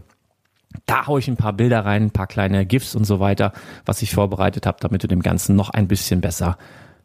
Da 0.86 1.06
haue 1.06 1.18
ich 1.18 1.28
ein 1.28 1.36
paar 1.36 1.52
Bilder 1.52 1.84
rein, 1.84 2.04
ein 2.04 2.10
paar 2.12 2.28
kleine 2.28 2.64
GIFs 2.64 2.94
und 2.94 3.04
so 3.04 3.18
weiter, 3.18 3.52
was 3.84 4.02
ich 4.02 4.14
vorbereitet 4.14 4.66
habe, 4.66 4.78
damit 4.80 5.02
du 5.02 5.08
dem 5.08 5.20
Ganzen 5.20 5.56
noch 5.56 5.70
ein 5.70 5.88
bisschen 5.88 6.20
besser 6.20 6.56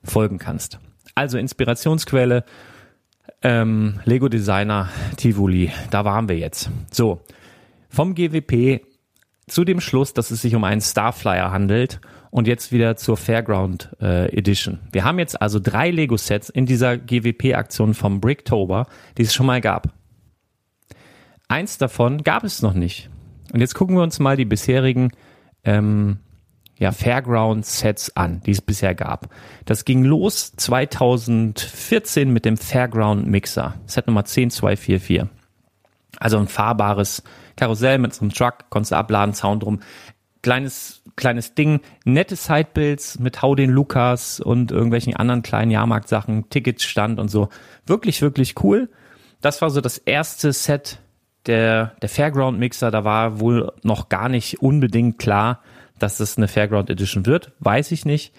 folgen 0.03 0.37
kannst. 0.37 0.79
Also 1.15 1.37
Inspirationsquelle, 1.37 2.45
ähm, 3.41 3.99
Lego 4.05 4.29
Designer 4.29 4.89
Tivoli, 5.17 5.71
da 5.89 6.05
waren 6.05 6.29
wir 6.29 6.37
jetzt. 6.37 6.69
So, 6.91 7.21
vom 7.89 8.13
GWP 8.13 8.81
zu 9.47 9.63
dem 9.63 9.81
Schluss, 9.81 10.13
dass 10.13 10.29
es 10.29 10.41
sich 10.41 10.53
um 10.53 10.63
einen 10.63 10.81
Starflyer 10.81 11.51
handelt 11.51 11.99
und 12.35 12.49
jetzt 12.49 12.73
wieder 12.73 12.97
zur 12.97 13.15
Fairground 13.15 13.95
äh, 14.01 14.25
Edition. 14.37 14.79
Wir 14.91 15.05
haben 15.05 15.19
jetzt 15.19 15.41
also 15.41 15.57
drei 15.57 15.89
Lego-Sets 15.89 16.49
in 16.49 16.65
dieser 16.65 16.97
GWP-Aktion 16.97 17.93
vom 17.93 18.19
Bricktober, 18.19 18.87
die 19.17 19.21
es 19.21 19.33
schon 19.33 19.45
mal 19.45 19.61
gab. 19.61 19.93
Eins 21.47 21.77
davon 21.77 22.23
gab 22.23 22.43
es 22.43 22.61
noch 22.61 22.73
nicht. 22.73 23.09
Und 23.53 23.61
jetzt 23.61 23.73
gucken 23.73 23.95
wir 23.95 24.03
uns 24.03 24.19
mal 24.19 24.35
die 24.35 24.43
bisherigen 24.43 25.11
ähm, 25.63 26.17
ja, 26.77 26.91
Fairground-Sets 26.91 28.17
an, 28.17 28.41
die 28.45 28.51
es 28.51 28.61
bisher 28.61 28.95
gab. 28.95 29.29
Das 29.63 29.85
ging 29.85 30.03
los 30.03 30.51
2014 30.57 32.33
mit 32.33 32.43
dem 32.43 32.57
Fairground 32.57 33.27
Mixer, 33.27 33.75
Set 33.85 34.07
Nummer 34.07 34.25
10244. 34.25 35.23
Also 36.19 36.37
ein 36.37 36.49
fahrbares 36.49 37.23
Karussell 37.55 37.97
mit 37.97 38.13
so 38.13 38.23
einem 38.23 38.33
Truck, 38.33 38.69
konntest 38.69 38.91
du 38.91 38.97
abladen, 38.97 39.33
Sound 39.33 39.63
drum 39.63 39.79
kleines, 40.45 40.94
kleines 41.15 41.55
Ding, 41.55 41.81
nette 42.03 42.35
Sidebilds 42.35 43.19
mit 43.19 43.41
Hau 43.41 43.55
den 43.55 43.69
Lukas 43.69 44.39
und 44.39 44.71
irgendwelchen 44.71 45.15
anderen 45.15 45.41
kleinen 45.41 45.71
Jahrmarktsachen, 45.71 46.49
Ticketsstand 46.49 47.19
und 47.19 47.29
so. 47.29 47.49
Wirklich, 47.85 48.21
wirklich 48.21 48.63
cool. 48.63 48.89
Das 49.41 49.61
war 49.61 49.69
so 49.69 49.81
das 49.81 49.97
erste 49.97 50.51
Set 50.53 50.99
der, 51.45 51.95
der 52.01 52.09
Fairground 52.09 52.59
Mixer. 52.59 52.91
Da 52.91 53.03
war 53.03 53.39
wohl 53.39 53.71
noch 53.83 54.09
gar 54.09 54.29
nicht 54.29 54.61
unbedingt 54.61 55.19
klar, 55.19 55.61
dass 55.99 56.19
es 56.19 56.37
eine 56.37 56.47
Fairground 56.47 56.89
Edition 56.89 57.25
wird. 57.25 57.53
Weiß 57.59 57.91
ich 57.91 58.05
nicht. 58.05 58.33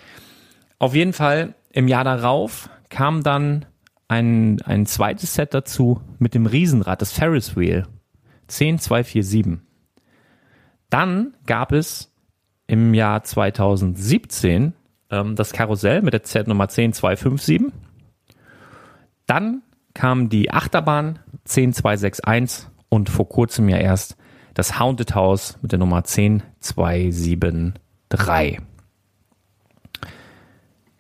Auf 0.79 0.95
jeden 0.95 1.13
Fall 1.13 1.55
im 1.73 1.89
Jahr 1.89 2.05
darauf 2.05 2.69
kam 2.91 3.23
dann 3.23 3.65
ein, 4.09 4.61
ein 4.63 4.87
zweites 4.87 5.35
Set 5.35 5.55
dazu 5.55 6.01
mit 6.19 6.35
dem 6.35 6.47
Riesenrad, 6.47 7.01
das 7.01 7.13
Ferris 7.13 7.57
Wheel. 7.57 7.87
10247. 8.49 9.59
Dann 10.91 11.35
gab 11.47 11.73
es 11.73 12.13
im 12.67 12.95
Jahr 12.95 13.23
2017 13.23 14.73
ähm, 15.11 15.37
das 15.37 15.53
Karussell 15.53 16.03
mit 16.03 16.15
der 16.15 16.23
Z-Nummer 16.23 16.69
10257. 16.69 17.73
Dann 19.27 19.63
kam 19.95 20.29
die 20.29 20.51
Achterbahn 20.51 21.19
10261 21.45 22.69
und 22.89 23.09
vor 23.09 23.29
kurzem 23.29 23.69
ja 23.69 23.79
erst 23.79 24.17
das 24.55 24.79
Haunted 24.79 25.15
House 25.15 25.59
mit 25.63 25.73
der 25.73 25.79
Nummer 25.79 26.05
10273. 26.05 28.61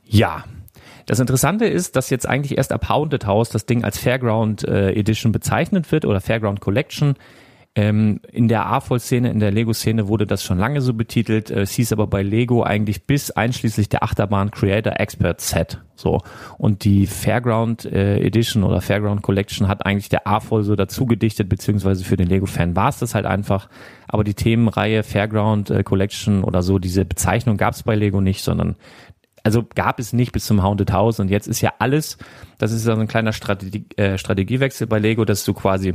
Ja, 0.04 0.44
das 1.06 1.20
Interessante 1.20 1.66
ist, 1.66 1.96
dass 1.96 2.10
jetzt 2.10 2.28
eigentlich 2.28 2.58
erst 2.58 2.72
ab 2.72 2.88
Haunted 2.88 3.26
House 3.26 3.48
das 3.48 3.66
Ding 3.66 3.84
als 3.84 3.98
Fairground 3.98 4.64
äh, 4.64 4.92
Edition 4.92 5.32
bezeichnet 5.32 5.90
wird 5.92 6.04
oder 6.04 6.20
Fairground 6.20 6.60
Collection. 6.60 7.14
Ähm, 7.78 8.20
in 8.32 8.48
der 8.48 8.64
A-Voll-Szene, 8.64 9.30
in 9.30 9.38
der 9.38 9.50
Lego-Szene 9.50 10.08
wurde 10.08 10.26
das 10.26 10.42
schon 10.42 10.58
lange 10.58 10.80
so 10.80 10.94
betitelt. 10.94 11.50
Äh, 11.50 11.60
es 11.60 11.72
hieß 11.72 11.92
aber 11.92 12.06
bei 12.06 12.22
Lego 12.22 12.62
eigentlich 12.62 13.04
bis 13.04 13.30
einschließlich 13.30 13.90
der 13.90 14.02
Achterbahn 14.02 14.50
Creator 14.50 14.98
Expert 14.98 15.42
Set. 15.42 15.82
So. 15.94 16.22
Und 16.56 16.84
die 16.84 17.06
Fairground 17.06 17.84
äh, 17.84 18.18
Edition 18.20 18.64
oder 18.64 18.80
Fairground 18.80 19.20
Collection 19.20 19.68
hat 19.68 19.84
eigentlich 19.84 20.08
der 20.08 20.26
A-Voll 20.26 20.62
so 20.62 20.74
dazu 20.74 21.04
gedichtet, 21.04 21.50
beziehungsweise 21.50 22.02
für 22.02 22.16
den 22.16 22.28
Lego-Fan 22.28 22.74
war 22.76 22.88
es 22.88 22.98
das 22.98 23.14
halt 23.14 23.26
einfach. 23.26 23.68
Aber 24.08 24.24
die 24.24 24.34
Themenreihe 24.34 25.02
Fairground 25.02 25.68
äh, 25.68 25.82
Collection 25.82 26.44
oder 26.44 26.62
so, 26.62 26.78
diese 26.78 27.04
Bezeichnung 27.04 27.58
gab 27.58 27.74
es 27.74 27.82
bei 27.82 27.94
Lego 27.94 28.22
nicht, 28.22 28.42
sondern 28.42 28.76
also 29.42 29.62
gab 29.74 30.00
es 30.00 30.14
nicht 30.14 30.32
bis 30.32 30.46
zum 30.46 30.62
Haunted 30.62 30.92
House 30.92 31.20
und 31.20 31.30
jetzt 31.30 31.46
ist 31.46 31.60
ja 31.60 31.74
alles, 31.78 32.16
das 32.58 32.72
ist 32.72 32.86
ja 32.86 32.96
so 32.96 33.00
ein 33.00 33.06
kleiner 33.06 33.32
Strategie, 33.32 33.84
äh, 33.96 34.18
Strategiewechsel 34.18 34.86
bei 34.86 34.98
Lego, 34.98 35.24
dass 35.24 35.44
du 35.44 35.54
quasi 35.54 35.94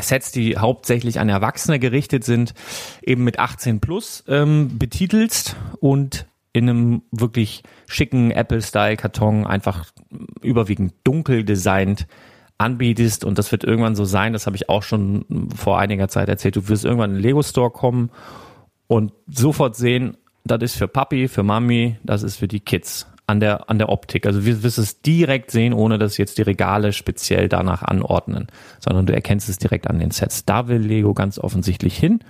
Sets, 0.00 0.32
die 0.32 0.56
hauptsächlich 0.56 1.20
an 1.20 1.28
Erwachsene 1.28 1.78
gerichtet 1.78 2.24
sind, 2.24 2.54
eben 3.02 3.24
mit 3.24 3.38
18 3.38 3.80
plus 3.80 4.24
ähm, 4.28 4.78
betitelst 4.78 5.56
und 5.80 6.26
in 6.52 6.68
einem 6.68 7.02
wirklich 7.10 7.62
schicken 7.86 8.30
Apple-Style-Karton 8.30 9.46
einfach 9.46 9.86
überwiegend 10.40 10.94
dunkel 11.02 11.44
designt 11.44 12.06
anbietest. 12.58 13.24
Und 13.24 13.38
das 13.38 13.50
wird 13.50 13.64
irgendwann 13.64 13.96
so 13.96 14.04
sein, 14.04 14.32
das 14.32 14.46
habe 14.46 14.56
ich 14.56 14.68
auch 14.68 14.84
schon 14.84 15.48
vor 15.54 15.78
einiger 15.78 16.08
Zeit 16.08 16.28
erzählt, 16.28 16.56
du 16.56 16.68
wirst 16.68 16.84
irgendwann 16.84 17.10
in 17.10 17.16
den 17.16 17.22
Lego-Store 17.22 17.70
kommen 17.70 18.10
und 18.86 19.12
sofort 19.26 19.74
sehen, 19.76 20.16
das 20.44 20.62
ist 20.62 20.76
für 20.76 20.88
Papi, 20.88 21.26
für 21.26 21.42
Mami, 21.42 21.96
das 22.04 22.22
ist 22.22 22.36
für 22.36 22.48
die 22.48 22.60
Kids 22.60 23.06
an 23.26 23.40
der, 23.40 23.70
an 23.70 23.78
der 23.78 23.88
Optik. 23.88 24.26
Also 24.26 24.44
wir 24.44 24.62
wirst 24.62 24.78
es 24.78 25.00
direkt 25.00 25.50
sehen, 25.50 25.72
ohne 25.72 25.98
dass 25.98 26.18
jetzt 26.18 26.38
die 26.38 26.42
Regale 26.42 26.92
speziell 26.92 27.48
danach 27.48 27.82
anordnen, 27.82 28.48
sondern 28.80 29.06
du 29.06 29.14
erkennst 29.14 29.48
es 29.48 29.58
direkt 29.58 29.88
an 29.88 29.98
den 29.98 30.10
Sets. 30.10 30.44
Da 30.44 30.68
will 30.68 30.80
Lego 30.80 31.14
ganz 31.14 31.38
offensichtlich 31.38 31.96
hin. 31.96 32.20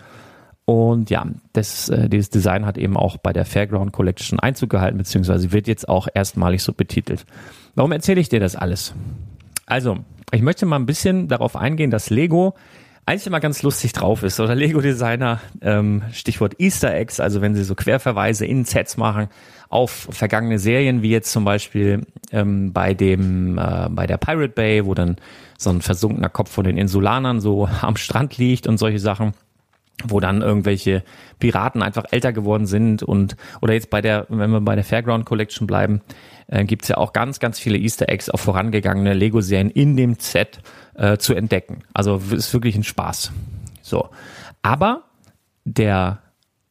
Und 0.66 1.10
ja, 1.10 1.26
das, 1.52 1.88
äh, 1.90 2.08
dieses 2.08 2.30
Design 2.30 2.64
hat 2.64 2.78
eben 2.78 2.96
auch 2.96 3.18
bei 3.18 3.32
der 3.32 3.44
Fairground 3.44 3.92
Collection 3.92 4.40
Einzug 4.40 4.70
gehalten, 4.70 4.96
beziehungsweise 4.96 5.52
wird 5.52 5.66
jetzt 5.66 5.88
auch 5.88 6.08
erstmalig 6.12 6.62
so 6.62 6.72
betitelt. 6.72 7.26
Warum 7.74 7.92
erzähle 7.92 8.20
ich 8.20 8.30
dir 8.30 8.40
das 8.40 8.56
alles? 8.56 8.94
Also, 9.66 9.98
ich 10.32 10.42
möchte 10.42 10.64
mal 10.64 10.76
ein 10.76 10.86
bisschen 10.86 11.28
darauf 11.28 11.56
eingehen, 11.56 11.90
dass 11.90 12.08
Lego 12.08 12.54
eigentlich 13.06 13.26
immer 13.26 13.40
ganz 13.40 13.62
lustig 13.62 13.92
drauf 13.92 14.22
ist. 14.22 14.40
Oder 14.40 14.54
Lego-Designer, 14.54 15.40
ähm, 15.60 16.02
Stichwort 16.12 16.58
Easter 16.58 16.94
Eggs, 16.94 17.20
also 17.20 17.42
wenn 17.42 17.54
sie 17.54 17.64
so 17.64 17.74
Querverweise 17.74 18.46
in 18.46 18.64
Sets 18.64 18.96
machen 18.96 19.28
auf 19.74 20.08
vergangene 20.10 20.60
Serien, 20.60 21.02
wie 21.02 21.10
jetzt 21.10 21.32
zum 21.32 21.44
Beispiel 21.44 22.06
ähm, 22.30 22.72
bei 22.72 22.94
dem 22.94 23.58
äh, 23.58 23.88
bei 23.90 24.06
der 24.06 24.18
Pirate 24.18 24.50
Bay, 24.50 24.86
wo 24.86 24.94
dann 24.94 25.16
so 25.58 25.70
ein 25.70 25.82
versunkener 25.82 26.28
Kopf 26.28 26.52
von 26.52 26.64
den 26.64 26.78
Insulanern 26.78 27.40
so 27.40 27.68
am 27.82 27.96
Strand 27.96 28.38
liegt 28.38 28.68
und 28.68 28.78
solche 28.78 29.00
Sachen. 29.00 29.34
wo 30.06 30.20
dann 30.20 30.42
irgendwelche 30.42 31.02
Piraten 31.38 31.82
einfach 31.82 32.04
älter 32.10 32.32
geworden 32.32 32.66
sind 32.66 33.02
und 33.02 33.36
oder 33.62 33.74
jetzt 33.74 33.90
bei 33.90 34.00
der, 34.00 34.26
wenn 34.28 34.50
wir 34.50 34.60
bei 34.60 34.74
der 34.74 34.84
Fairground 34.84 35.24
Collection 35.24 35.66
bleiben, 35.66 36.02
äh, 36.48 36.64
gibt's 36.64 36.88
ja 36.88 36.96
auch 36.96 37.12
ganz, 37.12 37.40
ganz 37.40 37.58
viele 37.58 37.78
Easter 37.78 38.08
Eggs 38.08 38.28
auf 38.28 38.40
vorangegangene 38.40 39.14
Lego-Serien 39.14 39.70
in 39.70 39.96
dem 39.96 40.16
Set 40.18 40.60
äh, 40.94 41.16
zu 41.16 41.34
entdecken. 41.34 41.82
Also 41.94 42.20
ist 42.30 42.52
wirklich 42.52 42.76
ein 42.76 42.82
Spaß. 42.84 43.32
So. 43.82 44.10
Aber 44.62 45.02
der 45.64 46.23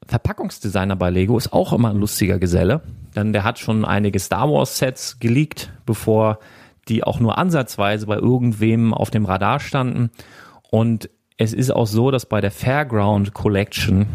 Verpackungsdesigner 0.07 0.95
bei 0.95 1.09
Lego 1.09 1.37
ist 1.37 1.53
auch 1.53 1.73
immer 1.73 1.89
ein 1.89 1.97
lustiger 1.97 2.39
Geselle, 2.39 2.81
denn 3.15 3.33
der 3.33 3.43
hat 3.43 3.59
schon 3.59 3.85
einige 3.85 4.19
Star 4.19 4.49
Wars 4.49 4.77
Sets 4.77 5.19
geleakt, 5.19 5.71
bevor 5.85 6.39
die 6.87 7.03
auch 7.03 7.19
nur 7.19 7.37
ansatzweise 7.37 8.07
bei 8.07 8.15
irgendwem 8.15 8.93
auf 8.93 9.09
dem 9.09 9.25
Radar 9.25 9.59
standen. 9.59 10.11
Und 10.69 11.09
es 11.37 11.53
ist 11.53 11.71
auch 11.71 11.87
so, 11.87 12.11
dass 12.11 12.25
bei 12.25 12.41
der 12.41 12.51
Fairground 12.51 13.33
Collection 13.33 14.05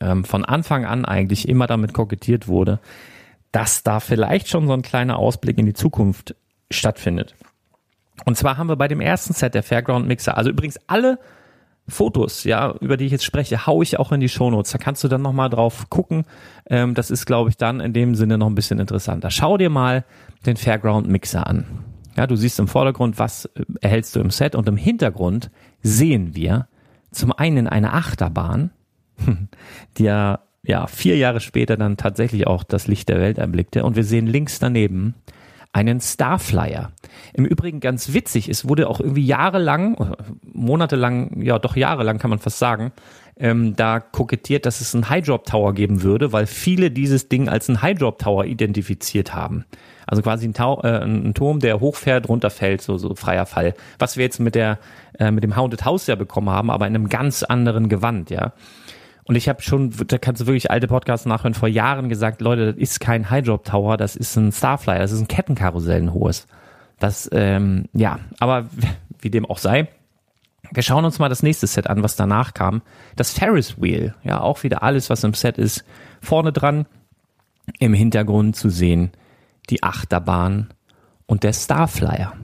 ähm, 0.00 0.24
von 0.24 0.44
Anfang 0.44 0.84
an 0.84 1.04
eigentlich 1.04 1.48
immer 1.48 1.66
damit 1.66 1.92
kokettiert 1.92 2.48
wurde, 2.48 2.78
dass 3.50 3.82
da 3.82 4.00
vielleicht 4.00 4.48
schon 4.48 4.66
so 4.66 4.72
ein 4.72 4.82
kleiner 4.82 5.18
Ausblick 5.18 5.58
in 5.58 5.66
die 5.66 5.74
Zukunft 5.74 6.34
stattfindet. 6.70 7.34
Und 8.24 8.36
zwar 8.36 8.56
haben 8.56 8.68
wir 8.68 8.76
bei 8.76 8.88
dem 8.88 9.00
ersten 9.00 9.32
Set 9.32 9.54
der 9.54 9.62
Fairground 9.62 10.06
Mixer, 10.06 10.36
also 10.36 10.50
übrigens 10.50 10.78
alle 10.86 11.18
Fotos, 11.88 12.44
ja, 12.44 12.74
über 12.80 12.96
die 12.96 13.06
ich 13.06 13.12
jetzt 13.12 13.24
spreche, 13.24 13.66
hau 13.66 13.82
ich 13.82 13.98
auch 13.98 14.12
in 14.12 14.20
die 14.20 14.28
Shownotes. 14.28 14.70
Da 14.72 14.78
kannst 14.78 15.02
du 15.02 15.08
dann 15.08 15.22
nochmal 15.22 15.50
drauf 15.50 15.90
gucken. 15.90 16.24
Ähm, 16.70 16.94
das 16.94 17.10
ist, 17.10 17.26
glaube 17.26 17.50
ich, 17.50 17.56
dann 17.56 17.80
in 17.80 17.92
dem 17.92 18.14
Sinne 18.14 18.38
noch 18.38 18.46
ein 18.46 18.54
bisschen 18.54 18.78
interessanter. 18.78 19.30
Schau 19.30 19.58
dir 19.58 19.70
mal 19.70 20.04
den 20.46 20.56
Fairground 20.56 21.08
Mixer 21.08 21.46
an. 21.46 21.66
Ja, 22.16 22.26
du 22.26 22.36
siehst 22.36 22.58
im 22.60 22.68
Vordergrund, 22.68 23.18
was 23.18 23.46
äh, 23.46 23.64
erhältst 23.80 24.14
du 24.14 24.20
im 24.20 24.30
Set 24.30 24.54
und 24.54 24.68
im 24.68 24.76
Hintergrund 24.76 25.50
sehen 25.82 26.36
wir 26.36 26.68
zum 27.10 27.32
einen 27.32 27.66
eine 27.66 27.92
Achterbahn, 27.92 28.70
die 29.98 30.04
ja, 30.04 30.40
ja 30.62 30.86
vier 30.86 31.16
Jahre 31.16 31.40
später 31.40 31.76
dann 31.76 31.96
tatsächlich 31.96 32.46
auch 32.46 32.64
das 32.64 32.86
Licht 32.86 33.08
der 33.08 33.20
Welt 33.20 33.38
erblickte 33.38 33.84
und 33.84 33.96
wir 33.96 34.04
sehen 34.04 34.26
links 34.26 34.58
daneben 34.58 35.14
einen 35.72 36.00
Starflyer. 36.00 36.92
Im 37.32 37.44
Übrigen 37.44 37.80
ganz 37.80 38.12
witzig, 38.12 38.48
es 38.48 38.68
wurde 38.68 38.88
auch 38.88 39.00
irgendwie 39.00 39.24
jahrelang, 39.24 40.14
monatelang, 40.52 41.40
ja 41.42 41.58
doch 41.58 41.76
jahrelang 41.76 42.18
kann 42.18 42.30
man 42.30 42.38
fast 42.38 42.58
sagen, 42.58 42.92
ähm, 43.38 43.74
da 43.74 43.98
kokettiert, 44.00 44.66
dass 44.66 44.80
es 44.80 44.94
einen 44.94 45.08
High-Drop 45.08 45.46
Tower 45.46 45.72
geben 45.72 46.02
würde, 46.02 46.32
weil 46.32 46.46
viele 46.46 46.90
dieses 46.90 47.28
Ding 47.28 47.48
als 47.48 47.68
einen 47.68 47.80
High-Drop 47.80 48.18
Tower 48.18 48.44
identifiziert 48.44 49.34
haben. 49.34 49.64
Also 50.06 50.22
quasi 50.22 50.46
ein, 50.46 50.52
Tau 50.52 50.82
äh, 50.82 51.02
ein 51.02 51.32
Turm, 51.32 51.60
der 51.60 51.80
hochfährt, 51.80 52.28
runterfällt, 52.28 52.82
so, 52.82 52.98
so 52.98 53.14
freier 53.14 53.46
Fall. 53.46 53.74
Was 53.98 54.16
wir 54.16 54.24
jetzt 54.24 54.40
mit 54.40 54.54
der 54.54 54.78
äh, 55.18 55.30
mit 55.30 55.44
dem 55.44 55.56
Haunted 55.56 55.84
House 55.84 56.06
ja 56.06 56.16
bekommen 56.16 56.50
haben, 56.50 56.70
aber 56.70 56.86
in 56.86 56.94
einem 56.94 57.08
ganz 57.08 57.42
anderen 57.42 57.88
Gewand, 57.88 58.30
ja. 58.30 58.52
Und 59.24 59.36
ich 59.36 59.48
habe 59.48 59.62
schon, 59.62 59.92
da 60.08 60.18
kannst 60.18 60.42
du 60.42 60.46
wirklich 60.46 60.70
alte 60.70 60.88
Podcasts 60.88 61.26
nachhören, 61.26 61.54
vor 61.54 61.68
Jahren 61.68 62.08
gesagt, 62.08 62.40
Leute, 62.40 62.72
das 62.72 62.76
ist 62.76 63.00
kein 63.00 63.30
High 63.30 63.44
Drop 63.44 63.64
Tower, 63.64 63.96
das 63.96 64.16
ist 64.16 64.36
ein 64.36 64.50
Starflyer, 64.50 64.98
das 64.98 65.12
ist 65.12 65.20
ein 65.20 65.28
Kettenkarussell, 65.28 66.02
ein 66.02 66.12
hohes. 66.12 66.46
Das, 66.98 67.28
ähm, 67.32 67.86
ja, 67.92 68.18
aber 68.40 68.66
wie 69.20 69.30
dem 69.30 69.46
auch 69.46 69.58
sei, 69.58 69.88
wir 70.72 70.82
schauen 70.82 71.04
uns 71.04 71.18
mal 71.18 71.28
das 71.28 71.42
nächste 71.42 71.66
Set 71.66 71.88
an, 71.88 72.02
was 72.02 72.16
danach 72.16 72.54
kam. 72.54 72.82
Das 73.16 73.32
Ferris 73.32 73.80
Wheel, 73.80 74.14
ja, 74.24 74.40
auch 74.40 74.62
wieder 74.62 74.82
alles, 74.82 75.10
was 75.10 75.22
im 75.22 75.34
Set 75.34 75.58
ist, 75.58 75.84
vorne 76.20 76.52
dran, 76.52 76.86
im 77.78 77.94
Hintergrund 77.94 78.56
zu 78.56 78.70
sehen, 78.70 79.12
die 79.70 79.82
Achterbahn 79.82 80.72
und 81.26 81.44
der 81.44 81.52
Starflyer. 81.52 82.34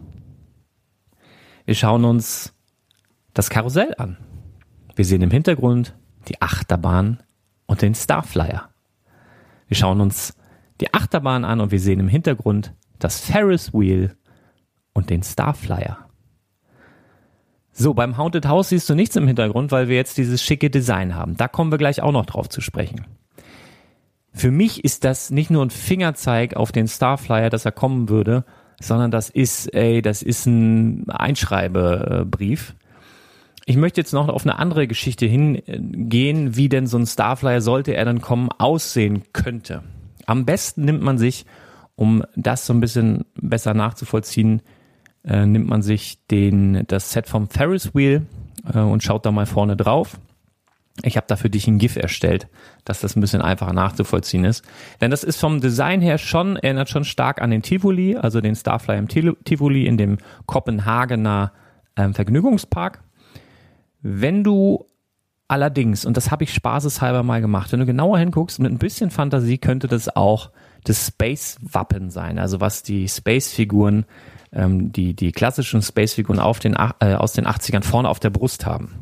Wir 1.65 1.75
schauen 1.75 2.05
uns 2.05 2.55
das 3.35 3.51
Karussell 3.51 3.95
an. 3.99 4.17
Wir 4.95 5.05
sehen 5.05 5.23
im 5.23 5.31
Hintergrund 5.31 5.95
die 6.29 6.41
Achterbahn 6.41 7.21
und 7.67 7.83
den 7.83 7.95
Starflyer. 7.95 8.69
Wir 9.69 9.77
schauen 9.77 10.01
uns 10.01 10.35
die 10.81 10.93
Achterbahn 10.95 11.45
an 11.45 11.61
und 11.61 11.71
wir 11.71 11.81
sehen 11.81 12.01
im 12.01 12.09
Hintergrund 12.09 12.73
das 12.99 13.21
Ferris 13.21 13.73
Wheel 13.73 14.17
und 14.93 15.11
den 15.11 15.23
Starflyer. 15.23 15.99
So, 17.73 17.95
beim 17.95 18.17
Haunted 18.17 18.47
House 18.49 18.71
siehst 18.71 18.91
du 18.91 18.95
nichts 18.95 19.15
im 19.15 19.29
Hintergrund, 19.29 19.71
weil 19.71 19.89
wir 19.89 19.95
jetzt 19.95 20.19
dieses 20.19 20.43
schicke 20.43 20.69
Design 20.69 21.15
haben. 21.15 21.37
Da 21.37 21.47
kommen 21.47 21.71
wir 21.71 21.79
gleich 21.79 22.03
auch 22.03 22.11
noch 22.11 22.27
drauf 22.27 22.49
zu 22.49 22.61
sprechen. 22.61 23.07
Für 24.33 24.51
mich 24.51 24.85
ist 24.85 25.05
das 25.05 25.31
nicht 25.31 25.51
nur 25.51 25.65
ein 25.65 25.71
Fingerzeig 25.71 26.57
auf 26.57 26.73
den 26.73 26.89
Starflyer, 26.89 27.51
dass 27.51 27.65
er 27.65 27.73
kommen 27.73 28.09
würde, 28.09 28.45
sondern 28.81 29.11
das 29.11 29.31
ist, 29.31 29.73
ey, 29.75 30.03
das 30.03 30.23
ist 30.23 30.47
ein 30.47 31.09
Einschreibebrief. 31.09 32.75
Ich 33.69 33.77
möchte 33.77 34.01
jetzt 34.01 34.15
noch 34.15 34.31
auf 34.31 34.47
eine 34.47 34.59
andere 34.59 34.87
Geschichte 34.87 35.27
hingehen, 35.27 36.57
wie 36.57 36.71
denn 36.71 36.87
so 36.87 36.97
ein 36.97 37.05
Starflyer, 37.05 37.61
sollte 37.61 37.95
er 37.95 38.07
dann 38.07 38.23
kommen, 38.23 38.49
aussehen 38.57 39.25
könnte. 39.35 39.83
Am 40.25 40.47
besten 40.47 40.87
nimmt 40.87 41.03
man 41.03 41.19
sich, 41.19 41.45
um 41.95 42.25
das 42.35 42.65
so 42.65 42.73
ein 42.73 42.81
bisschen 42.81 43.27
besser 43.35 43.75
nachzuvollziehen, 43.75 44.63
äh, 45.23 45.45
nimmt 45.45 45.69
man 45.69 45.83
sich 45.83 46.17
den, 46.29 46.85
das 46.87 47.13
Set 47.13 47.29
vom 47.29 47.51
Ferris 47.51 47.95
Wheel 47.95 48.25
äh, 48.73 48.79
und 48.79 49.03
schaut 49.03 49.27
da 49.27 49.33
mal 49.33 49.45
vorne 49.45 49.77
drauf. 49.77 50.19
Ich 51.03 51.19
habe 51.19 51.27
da 51.29 51.37
für 51.37 51.51
dich 51.51 51.69
ein 51.69 51.77
GIF 51.77 51.97
erstellt, 51.97 52.49
dass 52.87 53.03
das 53.03 53.17
ein 53.17 53.21
bisschen 53.21 53.43
einfacher 53.43 53.75
nachzuvollziehen 53.75 54.47
ist. 54.47 54.65
Denn 55.03 55.11
das 55.11 55.25
ist 55.25 55.39
vom 55.39 55.61
Design 55.61 56.01
her 56.01 56.17
schon, 56.17 56.57
erinnert 56.57 56.89
schon 56.89 57.05
stark 57.05 57.43
an 57.43 57.51
den 57.51 57.61
Tivoli, 57.61 58.17
also 58.17 58.41
den 58.41 58.57
Starflyer 58.57 58.99
im 58.99 59.09
Tivoli 59.09 59.85
in 59.85 59.99
dem 59.99 60.17
Kopenhagener 60.47 61.53
ähm, 61.97 62.15
Vergnügungspark. 62.15 63.03
Wenn 64.11 64.43
du 64.43 64.87
allerdings, 65.49 66.07
und 66.07 66.17
das 66.17 66.31
habe 66.31 66.45
ich 66.45 66.55
spaßeshalber 66.55 67.23
mal 67.23 67.41
gemacht, 67.41 67.73
wenn 67.73 67.81
du 67.81 67.87
genauer 67.87 68.19
hinguckst, 68.19 68.59
mit 68.59 68.73
ein 68.73 68.79
bisschen 68.79 69.11
Fantasie 69.11 69.59
könnte 69.59 69.87
das 69.87 70.15
auch 70.15 70.51
das 70.85 71.09
Space-Wappen 71.09 72.11
sein, 72.11 72.39
also 72.39 72.61
was 72.61 72.83
die 72.83 73.09
Space-Figuren, 73.09 74.07
ähm, 74.53 74.93
die, 74.93 75.15
die 75.15 75.33
klassischen 75.33 75.83
Space-Figuren 75.83 76.39
auf 76.39 76.59
den, 76.59 76.75
äh, 76.75 77.15
aus 77.15 77.33
den 77.33 77.47
80ern 77.47 77.83
vorne 77.83 78.09
auf 78.09 78.21
der 78.21 78.31
Brust 78.31 78.65
haben. 78.65 78.95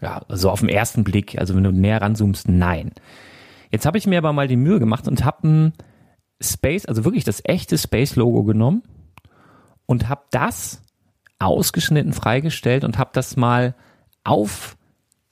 Ja, 0.00 0.22
also 0.28 0.50
auf 0.50 0.60
den 0.60 0.68
ersten 0.68 1.02
Blick, 1.04 1.38
also 1.38 1.56
wenn 1.56 1.64
du 1.64 1.72
näher 1.72 2.02
ranzoomst, 2.02 2.48
nein. 2.48 2.92
Jetzt 3.70 3.86
habe 3.86 3.98
ich 3.98 4.06
mir 4.06 4.18
aber 4.18 4.32
mal 4.32 4.48
die 4.48 4.56
Mühe 4.56 4.78
gemacht 4.78 5.08
und 5.08 5.24
habe 5.24 5.48
ein 5.48 5.72
Space, 6.40 6.86
also 6.86 7.04
wirklich 7.04 7.24
das 7.24 7.40
echte 7.44 7.78
Space-Logo 7.78 8.44
genommen 8.44 8.82
und 9.86 10.08
habe 10.08 10.22
das 10.30 10.82
ausgeschnitten 11.38 12.12
freigestellt 12.12 12.84
und 12.84 12.98
habe 12.98 13.10
das 13.12 13.36
mal 13.36 13.74
auf 14.24 14.76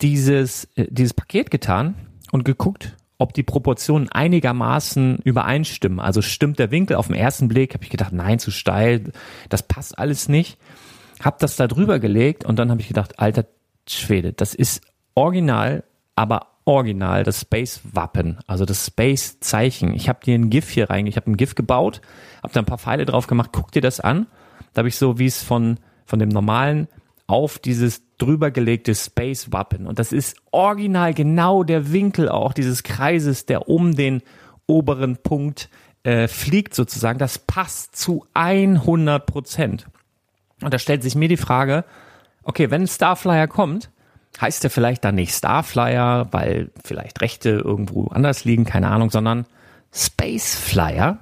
dieses, 0.00 0.64
äh, 0.76 0.86
dieses 0.90 1.14
Paket 1.14 1.50
getan 1.50 1.94
und 2.32 2.44
geguckt, 2.44 2.96
ob 3.18 3.34
die 3.34 3.42
Proportionen 3.42 4.08
einigermaßen 4.08 5.18
übereinstimmen. 5.24 6.00
Also 6.00 6.22
stimmt 6.22 6.58
der 6.58 6.70
Winkel 6.70 6.96
auf 6.96 7.08
den 7.08 7.16
ersten 7.16 7.48
Blick, 7.48 7.74
habe 7.74 7.84
ich 7.84 7.90
gedacht, 7.90 8.12
nein, 8.12 8.38
zu 8.38 8.50
steil, 8.50 9.12
das 9.50 9.62
passt 9.62 9.98
alles 9.98 10.28
nicht. 10.28 10.58
Hab 11.22 11.38
das 11.38 11.56
da 11.56 11.68
drüber 11.68 11.98
gelegt 11.98 12.44
und 12.44 12.58
dann 12.58 12.70
habe 12.70 12.80
ich 12.80 12.88
gedacht, 12.88 13.18
alter 13.18 13.44
Schwede, 13.86 14.32
das 14.32 14.54
ist 14.54 14.82
original, 15.14 15.84
aber 16.16 16.46
original 16.64 17.24
das 17.24 17.40
Space-Wappen, 17.40 18.38
also 18.46 18.64
das 18.64 18.86
Space-Zeichen. 18.86 19.92
Ich 19.94 20.08
habe 20.08 20.24
dir 20.24 20.34
ein 20.34 20.48
GIF 20.48 20.70
hier 20.70 20.88
rein, 20.88 21.06
ich 21.06 21.16
habe 21.16 21.30
ein 21.30 21.36
GIF 21.36 21.54
gebaut, 21.54 22.00
habe 22.42 22.54
da 22.54 22.60
ein 22.60 22.66
paar 22.66 22.78
Pfeile 22.78 23.04
drauf 23.04 23.26
gemacht, 23.26 23.50
guck 23.52 23.70
dir 23.72 23.82
das 23.82 24.00
an. 24.00 24.28
Da 24.72 24.80
habe 24.80 24.88
ich 24.88 24.96
so, 24.96 25.18
wie 25.18 25.26
es 25.26 25.42
von, 25.42 25.78
von 26.06 26.18
dem 26.18 26.28
normalen 26.28 26.88
auf 27.30 27.60
dieses 27.60 28.02
drüber 28.18 28.50
gelegte 28.50 28.94
Space 28.94 29.52
Wappen. 29.52 29.86
Und 29.86 29.98
das 29.98 30.12
ist 30.12 30.36
original 30.50 31.14
genau 31.14 31.62
der 31.62 31.92
Winkel 31.92 32.28
auch 32.28 32.52
dieses 32.52 32.82
Kreises, 32.82 33.46
der 33.46 33.68
um 33.68 33.94
den 33.94 34.22
oberen 34.66 35.16
Punkt 35.16 35.70
äh, 36.02 36.26
fliegt 36.26 36.74
sozusagen. 36.74 37.18
Das 37.20 37.38
passt 37.38 37.94
zu 37.96 38.26
100 38.34 39.24
Prozent. 39.26 39.86
Und 40.60 40.74
da 40.74 40.78
stellt 40.78 41.04
sich 41.04 41.14
mir 41.14 41.28
die 41.28 41.36
Frage, 41.36 41.84
okay, 42.42 42.70
wenn 42.70 42.86
Starflyer 42.86 43.46
kommt, 43.46 43.90
heißt 44.40 44.64
der 44.64 44.70
vielleicht 44.70 45.04
dann 45.04 45.14
nicht 45.14 45.32
Starflyer, 45.32 46.28
weil 46.32 46.70
vielleicht 46.84 47.20
Rechte 47.20 47.50
irgendwo 47.50 48.08
anders 48.08 48.44
liegen, 48.44 48.64
keine 48.64 48.88
Ahnung, 48.88 49.10
sondern 49.10 49.46
Spaceflyer. 49.92 51.18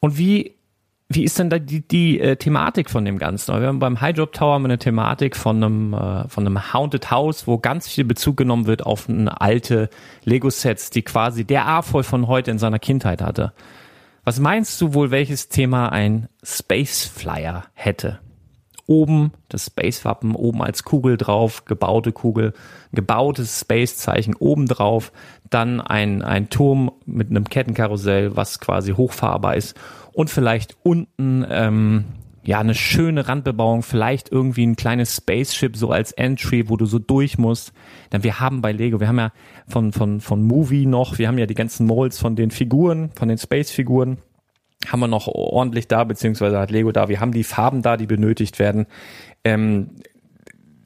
Und 0.00 0.18
wie 0.18 0.55
wie 1.08 1.22
ist 1.22 1.38
denn 1.38 1.50
da 1.50 1.58
die, 1.58 1.86
die 1.86 2.20
äh, 2.20 2.36
Thematik 2.36 2.90
von 2.90 3.04
dem 3.04 3.18
Ganzen? 3.18 3.58
Wir 3.60 3.68
haben 3.68 3.78
beim 3.78 4.00
High 4.00 4.16
Drop 4.16 4.32
Tower 4.32 4.56
eine 4.56 4.78
Thematik 4.78 5.36
von 5.36 5.62
einem, 5.62 5.94
äh, 5.94 6.28
von 6.28 6.44
einem 6.44 6.72
Haunted 6.72 7.12
House, 7.12 7.46
wo 7.46 7.58
ganz 7.58 7.86
viel 7.86 8.04
Bezug 8.04 8.36
genommen 8.36 8.66
wird 8.66 8.84
auf 8.84 9.08
eine 9.08 9.40
alte 9.40 9.88
Lego-Sets, 10.24 10.90
die 10.90 11.02
quasi 11.02 11.44
der 11.44 11.66
A-Voll 11.66 12.02
von 12.02 12.26
heute 12.26 12.50
in 12.50 12.58
seiner 12.58 12.80
Kindheit 12.80 13.22
hatte. 13.22 13.52
Was 14.24 14.40
meinst 14.40 14.80
du 14.80 14.94
wohl, 14.94 15.12
welches 15.12 15.48
Thema 15.48 15.92
ein 15.92 16.28
Space 16.42 17.04
Flyer 17.04 17.64
hätte? 17.74 18.18
Oben 18.88 19.32
das 19.48 19.66
Space-Wappen, 19.66 20.34
oben 20.34 20.62
als 20.62 20.82
Kugel 20.82 21.16
drauf, 21.16 21.64
gebaute 21.64 22.10
Kugel, 22.10 22.52
gebautes 22.92 23.60
Space-Zeichen 23.60 24.34
oben 24.34 24.66
drauf, 24.66 25.12
dann 25.50 25.80
ein, 25.80 26.22
ein 26.22 26.50
Turm 26.50 26.90
mit 27.04 27.30
einem 27.30 27.48
Kettenkarussell, 27.48 28.36
was 28.36 28.58
quasi 28.58 28.92
hochfahrbar 28.92 29.56
ist 29.56 29.76
und 30.16 30.30
vielleicht 30.30 30.78
unten 30.82 31.44
ähm, 31.50 32.06
ja, 32.42 32.58
eine 32.58 32.74
schöne 32.74 33.28
Randbebauung, 33.28 33.82
vielleicht 33.82 34.32
irgendwie 34.32 34.66
ein 34.66 34.74
kleines 34.74 35.14
Spaceship 35.14 35.76
so 35.76 35.90
als 35.90 36.12
Entry, 36.12 36.70
wo 36.70 36.78
du 36.78 36.86
so 36.86 36.98
durch 36.98 37.36
musst. 37.36 37.74
Denn 38.12 38.24
wir 38.24 38.40
haben 38.40 38.62
bei 38.62 38.72
Lego, 38.72 38.98
wir 38.98 39.08
haben 39.08 39.18
ja 39.18 39.30
von, 39.68 39.92
von, 39.92 40.22
von 40.22 40.42
Movie 40.42 40.86
noch, 40.86 41.18
wir 41.18 41.28
haben 41.28 41.36
ja 41.36 41.44
die 41.44 41.54
ganzen 41.54 41.86
Molds 41.86 42.18
von 42.18 42.34
den 42.34 42.50
Figuren, 42.50 43.10
von 43.14 43.28
den 43.28 43.36
Space-Figuren, 43.36 44.16
haben 44.90 45.00
wir 45.00 45.08
noch 45.08 45.26
ordentlich 45.26 45.86
da, 45.86 46.02
beziehungsweise 46.04 46.58
hat 46.58 46.70
Lego 46.70 46.92
da, 46.92 47.10
wir 47.10 47.20
haben 47.20 47.32
die 47.32 47.44
Farben 47.44 47.82
da, 47.82 47.98
die 47.98 48.06
benötigt 48.06 48.58
werden. 48.58 48.86
Ähm, 49.44 49.90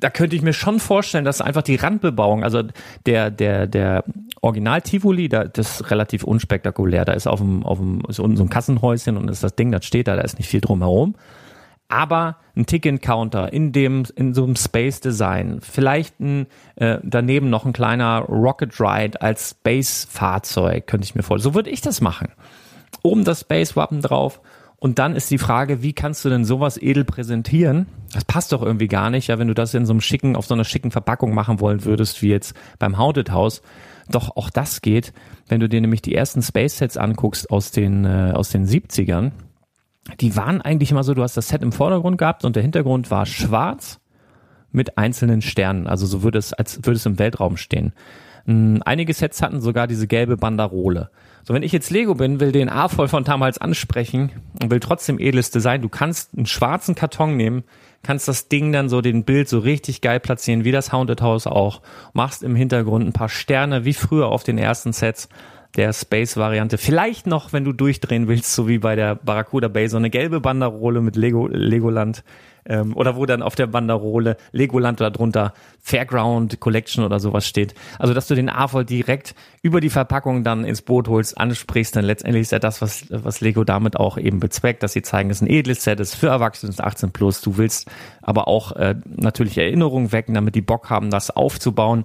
da 0.01 0.11
könnte 0.11 0.35
ich 0.35 0.43
mir 0.43 0.55
schon 0.55 0.81
vorstellen, 0.81 1.25
dass 1.25 1.40
einfach 1.40 1.62
die 1.62 1.77
Randbebauung, 1.77 2.43
also 2.43 2.64
der, 3.07 3.31
der, 3.31 3.69
der 3.69 4.03
Original 4.42 4.81
Tivoli, 4.83 5.29
da, 5.29 5.44
das 5.44 5.81
ist 5.81 5.90
relativ 5.90 6.24
unspektakulär. 6.24 7.05
Da 7.05 7.12
ist 7.12 7.26
auf 7.26 7.40
dem, 7.40 7.64
auf 7.64 7.79
dem, 7.79 8.03
ist 8.09 8.20
unten 8.20 8.37
so 8.37 8.44
ein 8.44 8.50
Kassenhäuschen 8.50 9.16
und 9.16 9.29
ist 9.29 9.42
das 9.42 9.55
Ding, 9.55 9.70
das 9.70 9.85
steht 9.85 10.09
da, 10.09 10.16
da 10.16 10.22
ist 10.22 10.38
nicht 10.38 10.48
viel 10.48 10.61
drumherum 10.61 11.14
aber 11.90 12.37
ein 12.57 12.66
Ticket-Counter 12.66 13.53
in 13.53 13.72
dem, 13.72 14.05
in 14.14 14.33
so 14.33 14.44
einem 14.44 14.57
Space-Design, 14.57 15.59
vielleicht 15.61 16.20
ein, 16.20 16.46
äh, 16.76 16.98
daneben 17.03 17.50
noch 17.50 17.66
ein 17.66 17.72
kleiner 17.72 18.20
Rocket 18.20 18.81
Ride 18.81 19.20
als 19.20 19.50
Space-Fahrzeug, 19.50 20.87
könnte 20.87 21.05
ich 21.05 21.14
mir 21.14 21.22
vorstellen. 21.22 21.53
So 21.53 21.55
würde 21.55 21.70
ich 21.70 21.81
das 21.81 22.00
machen. 22.00 22.29
Oben 23.03 23.24
das 23.24 23.40
Space-Wappen 23.40 24.03
drauf 24.03 24.40
und 24.76 24.98
dann 24.98 25.16
ist 25.16 25.31
die 25.31 25.38
Frage, 25.38 25.83
wie 25.83 25.92
kannst 25.92 26.24
du 26.24 26.29
denn 26.29 26.44
sowas 26.44 26.81
edel 26.81 27.05
präsentieren? 27.05 27.87
Das 28.12 28.24
passt 28.24 28.53
doch 28.53 28.62
irgendwie 28.62 28.88
gar 28.88 29.11
nicht, 29.11 29.26
ja, 29.26 29.38
wenn 29.38 29.48
du 29.48 29.55
das 29.55 29.74
in 29.74 29.85
so 29.85 29.92
einem 29.92 30.00
schicken, 30.00 30.37
auf 30.37 30.46
so 30.46 30.55
einer 30.55 30.64
schicken 30.64 30.92
Verpackung 30.92 31.35
machen 31.35 31.61
wollen 31.61 31.85
würdest, 31.85 32.22
wie 32.22 32.29
jetzt 32.29 32.55
beim 32.79 32.98
Haunted 32.98 33.33
House. 33.33 33.62
Doch 34.11 34.37
auch 34.37 34.51
das 34.51 34.83
geht, 34.83 35.12
wenn 35.49 35.61
du 35.61 35.68
dir 35.68 35.81
nämlich 35.81 36.03
die 36.03 36.14
ersten 36.14 36.42
Space-Sets 36.42 36.96
anguckst 36.96 37.51
aus 37.51 37.70
den, 37.70 38.05
äh, 38.05 38.33
aus 38.35 38.51
den 38.51 38.66
70ern 38.66 39.33
die 40.20 40.37
waren 40.37 40.61
eigentlich 40.61 40.90
immer 40.90 41.05
so, 41.05 41.14
du 41.14 41.23
hast 41.23 41.37
das 41.37 41.49
Set 41.49 41.62
im 41.62 41.73
Vordergrund 41.73 42.18
gehabt 42.18 42.44
und 42.44 42.57
der 42.57 42.62
Hintergrund 42.62 43.11
war 43.11 43.27
schwarz 43.27 44.01
mit 44.73 44.99
einzelnen 44.99 45.42
Sternen. 45.42 45.87
Also 45.87 46.07
so 46.07 46.23
würde 46.23 46.38
es, 46.38 46.53
als 46.53 46.79
würde 46.79 46.96
es 46.96 47.07
im 47.07 47.18
Weltraum 47.18 47.57
stehen. 47.57 47.92
Hm, 48.46 48.83
einige 48.85 49.12
Sets 49.12 49.42
hatten 49.42 49.61
sogar 49.61 49.87
diese 49.87 50.07
gelbe 50.07 50.37
Banderole. 50.37 51.11
So, 51.42 51.55
wenn 51.55 51.62
ich 51.62 51.73
jetzt 51.73 51.90
Lego 51.90 52.14
bin, 52.14 52.40
will 52.40 52.53
den 52.53 52.68
A 52.68 52.88
voll 52.88 53.09
von 53.09 53.25
damals 53.25 53.59
ansprechen 53.59 54.31
und 54.62 54.70
will 54.70 54.81
trotzdem 54.81 55.18
edles 55.18 55.51
Design, 55.51 55.83
du 55.83 55.88
kannst 55.88 56.37
einen 56.37 56.46
schwarzen 56.46 56.94
Karton 56.94 57.37
nehmen, 57.37 57.64
kannst 58.02 58.28
das 58.28 58.48
Ding 58.48 58.72
dann 58.72 58.88
so 58.88 59.00
den 59.00 59.24
Bild 59.24 59.48
so 59.48 59.58
richtig 59.58 60.00
geil 60.00 60.20
platzieren, 60.20 60.64
wie 60.64 60.72
das 60.72 60.92
Haunted 60.92 61.22
House 61.22 61.46
auch, 61.46 61.82
machst 62.12 62.42
im 62.42 62.56
Hintergrund 62.56 63.06
ein 63.06 63.12
paar 63.12 63.28
Sterne, 63.28 63.84
wie 63.84 63.94
früher 63.94 64.28
auf 64.28 64.42
den 64.42 64.58
ersten 64.58 64.92
Sets 64.92 65.28
der 65.76 65.92
Space-Variante. 65.92 66.78
Vielleicht 66.78 67.26
noch, 67.26 67.52
wenn 67.52 67.64
du 67.64 67.72
durchdrehen 67.72 68.28
willst, 68.28 68.54
so 68.54 68.68
wie 68.68 68.78
bei 68.78 68.96
der 68.96 69.14
Barracuda 69.14 69.68
Bay, 69.68 69.88
so 69.88 69.96
eine 69.96 70.11
gelbe 70.11 70.40
Banderole 70.40 71.00
mit 71.00 71.16
Lego, 71.16 71.46
Legoland. 71.46 72.24
Ähm, 72.66 72.94
oder 72.94 73.16
wo 73.16 73.24
dann 73.24 73.42
auf 73.42 73.54
der 73.54 73.66
Banderole 73.66 74.37
Legoland 74.52 75.00
oder 75.00 75.11
drunter 75.11 75.54
Fairground 75.80 76.61
Collection 76.61 77.04
oder 77.04 77.18
sowas 77.18 77.46
steht. 77.46 77.74
Also, 77.98 78.12
dass 78.12 78.28
du 78.28 78.35
den 78.35 78.50
AFOL 78.50 78.85
direkt 78.85 79.35
über 79.62 79.80
die 79.80 79.88
Verpackung 79.88 80.44
dann 80.44 80.64
ins 80.64 80.83
Boot 80.83 81.09
holst, 81.09 81.38
ansprichst, 81.38 81.96
dann 81.96 82.04
letztendlich 82.04 82.42
ist 82.42 82.52
ja 82.52 82.59
das, 82.59 82.83
was, 82.83 83.06
was 83.09 83.40
Lego 83.40 83.64
damit 83.64 83.96
auch 83.96 84.18
eben 84.18 84.40
bezweckt, 84.40 84.83
dass 84.83 84.92
sie 84.92 85.00
zeigen, 85.00 85.30
es 85.30 85.38
ist 85.38 85.42
ein 85.42 85.50
edles 85.50 85.85
Set, 85.85 86.00
ist 86.00 86.14
für 86.14 86.28
Erwachsene, 86.28 86.68
ist 86.68 86.83
18 86.83 87.12
plus. 87.12 87.40
Du 87.40 87.56
willst 87.56 87.90
aber 88.20 88.46
auch 88.46 88.72
äh, 88.72 88.94
natürlich 89.06 89.56
Erinnerungen 89.56 90.12
wecken, 90.12 90.35
damit 90.35 90.54
die 90.54 90.61
Bock 90.61 90.90
haben, 90.90 91.11
das 91.11 91.30
aufzubauen. 91.30 92.04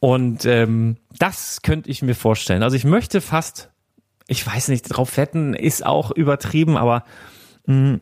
Und 0.00 0.44
ähm, 0.44 0.96
das 1.18 1.62
könnte 1.62 1.90
ich 1.90 2.02
mir 2.02 2.14
vorstellen. 2.14 2.62
Also 2.62 2.76
ich 2.76 2.84
möchte 2.84 3.20
fast, 3.20 3.70
ich 4.28 4.46
weiß 4.46 4.68
nicht, 4.68 4.82
drauf 4.82 5.16
wetten 5.16 5.54
ist 5.54 5.84
auch 5.84 6.10
übertrieben, 6.10 6.76
aber 6.76 7.04
mh, 7.66 7.74
hm, 7.74 8.00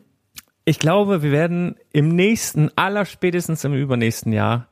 ich 0.67 0.79
glaube, 0.79 1.21
wir 1.21 1.31
werden 1.31 1.75
im 1.93 2.09
nächsten, 2.09 2.71
allerspätestens 2.75 3.63
im 3.63 3.75
übernächsten 3.75 4.33
Jahr 4.33 4.67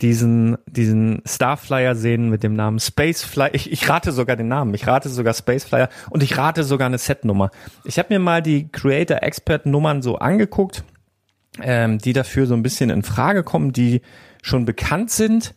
diesen, 0.00 0.58
diesen 0.66 1.22
Starflyer 1.24 1.94
sehen 1.94 2.28
mit 2.28 2.42
dem 2.42 2.54
Namen 2.54 2.80
Spaceflyer. 2.80 3.54
Ich, 3.54 3.70
ich 3.70 3.88
rate 3.88 4.10
sogar 4.10 4.34
den 4.34 4.48
Namen. 4.48 4.74
Ich 4.74 4.86
rate 4.86 5.08
sogar 5.08 5.34
Spaceflyer 5.34 5.88
und 6.10 6.24
ich 6.24 6.36
rate 6.36 6.64
sogar 6.64 6.86
eine 6.86 6.98
Setnummer. 6.98 7.50
Ich 7.84 7.98
habe 7.98 8.12
mir 8.12 8.18
mal 8.18 8.42
die 8.42 8.68
Creator 8.68 9.22
Expert 9.22 9.64
Nummern 9.64 10.02
so 10.02 10.18
angeguckt, 10.18 10.84
ähm, 11.62 11.98
die 11.98 12.12
dafür 12.12 12.46
so 12.46 12.54
ein 12.54 12.62
bisschen 12.62 12.90
in 12.90 13.02
Frage 13.02 13.44
kommen, 13.44 13.72
die 13.72 14.02
schon 14.42 14.64
bekannt 14.64 15.10
sind 15.10 15.54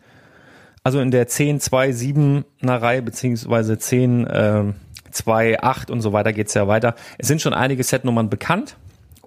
also 0.83 0.99
in 0.99 1.11
der 1.11 1.27
10, 1.27 1.59
2, 1.59 1.91
7 1.91 2.45
er 2.61 2.81
Reihe, 2.81 3.01
beziehungsweise 3.01 3.77
10, 3.77 4.27
äh, 4.27 4.73
2, 5.11 5.61
8 5.61 5.91
und 5.91 6.01
so 6.01 6.13
weiter 6.13 6.33
geht's 6.33 6.53
ja 6.53 6.67
weiter. 6.67 6.95
Es 7.17 7.27
sind 7.27 7.41
schon 7.41 7.53
einige 7.53 7.83
Setnummern 7.83 8.29
bekannt 8.29 8.77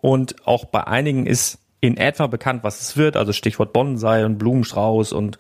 und 0.00 0.46
auch 0.46 0.64
bei 0.64 0.86
einigen 0.86 1.26
ist 1.26 1.58
in 1.80 1.96
etwa 1.96 2.26
bekannt, 2.26 2.64
was 2.64 2.80
es 2.80 2.96
wird, 2.96 3.16
also 3.16 3.32
Stichwort 3.32 3.72
Bonsai 3.72 4.24
und 4.24 4.38
Blumenstrauß 4.38 5.12
und, 5.12 5.38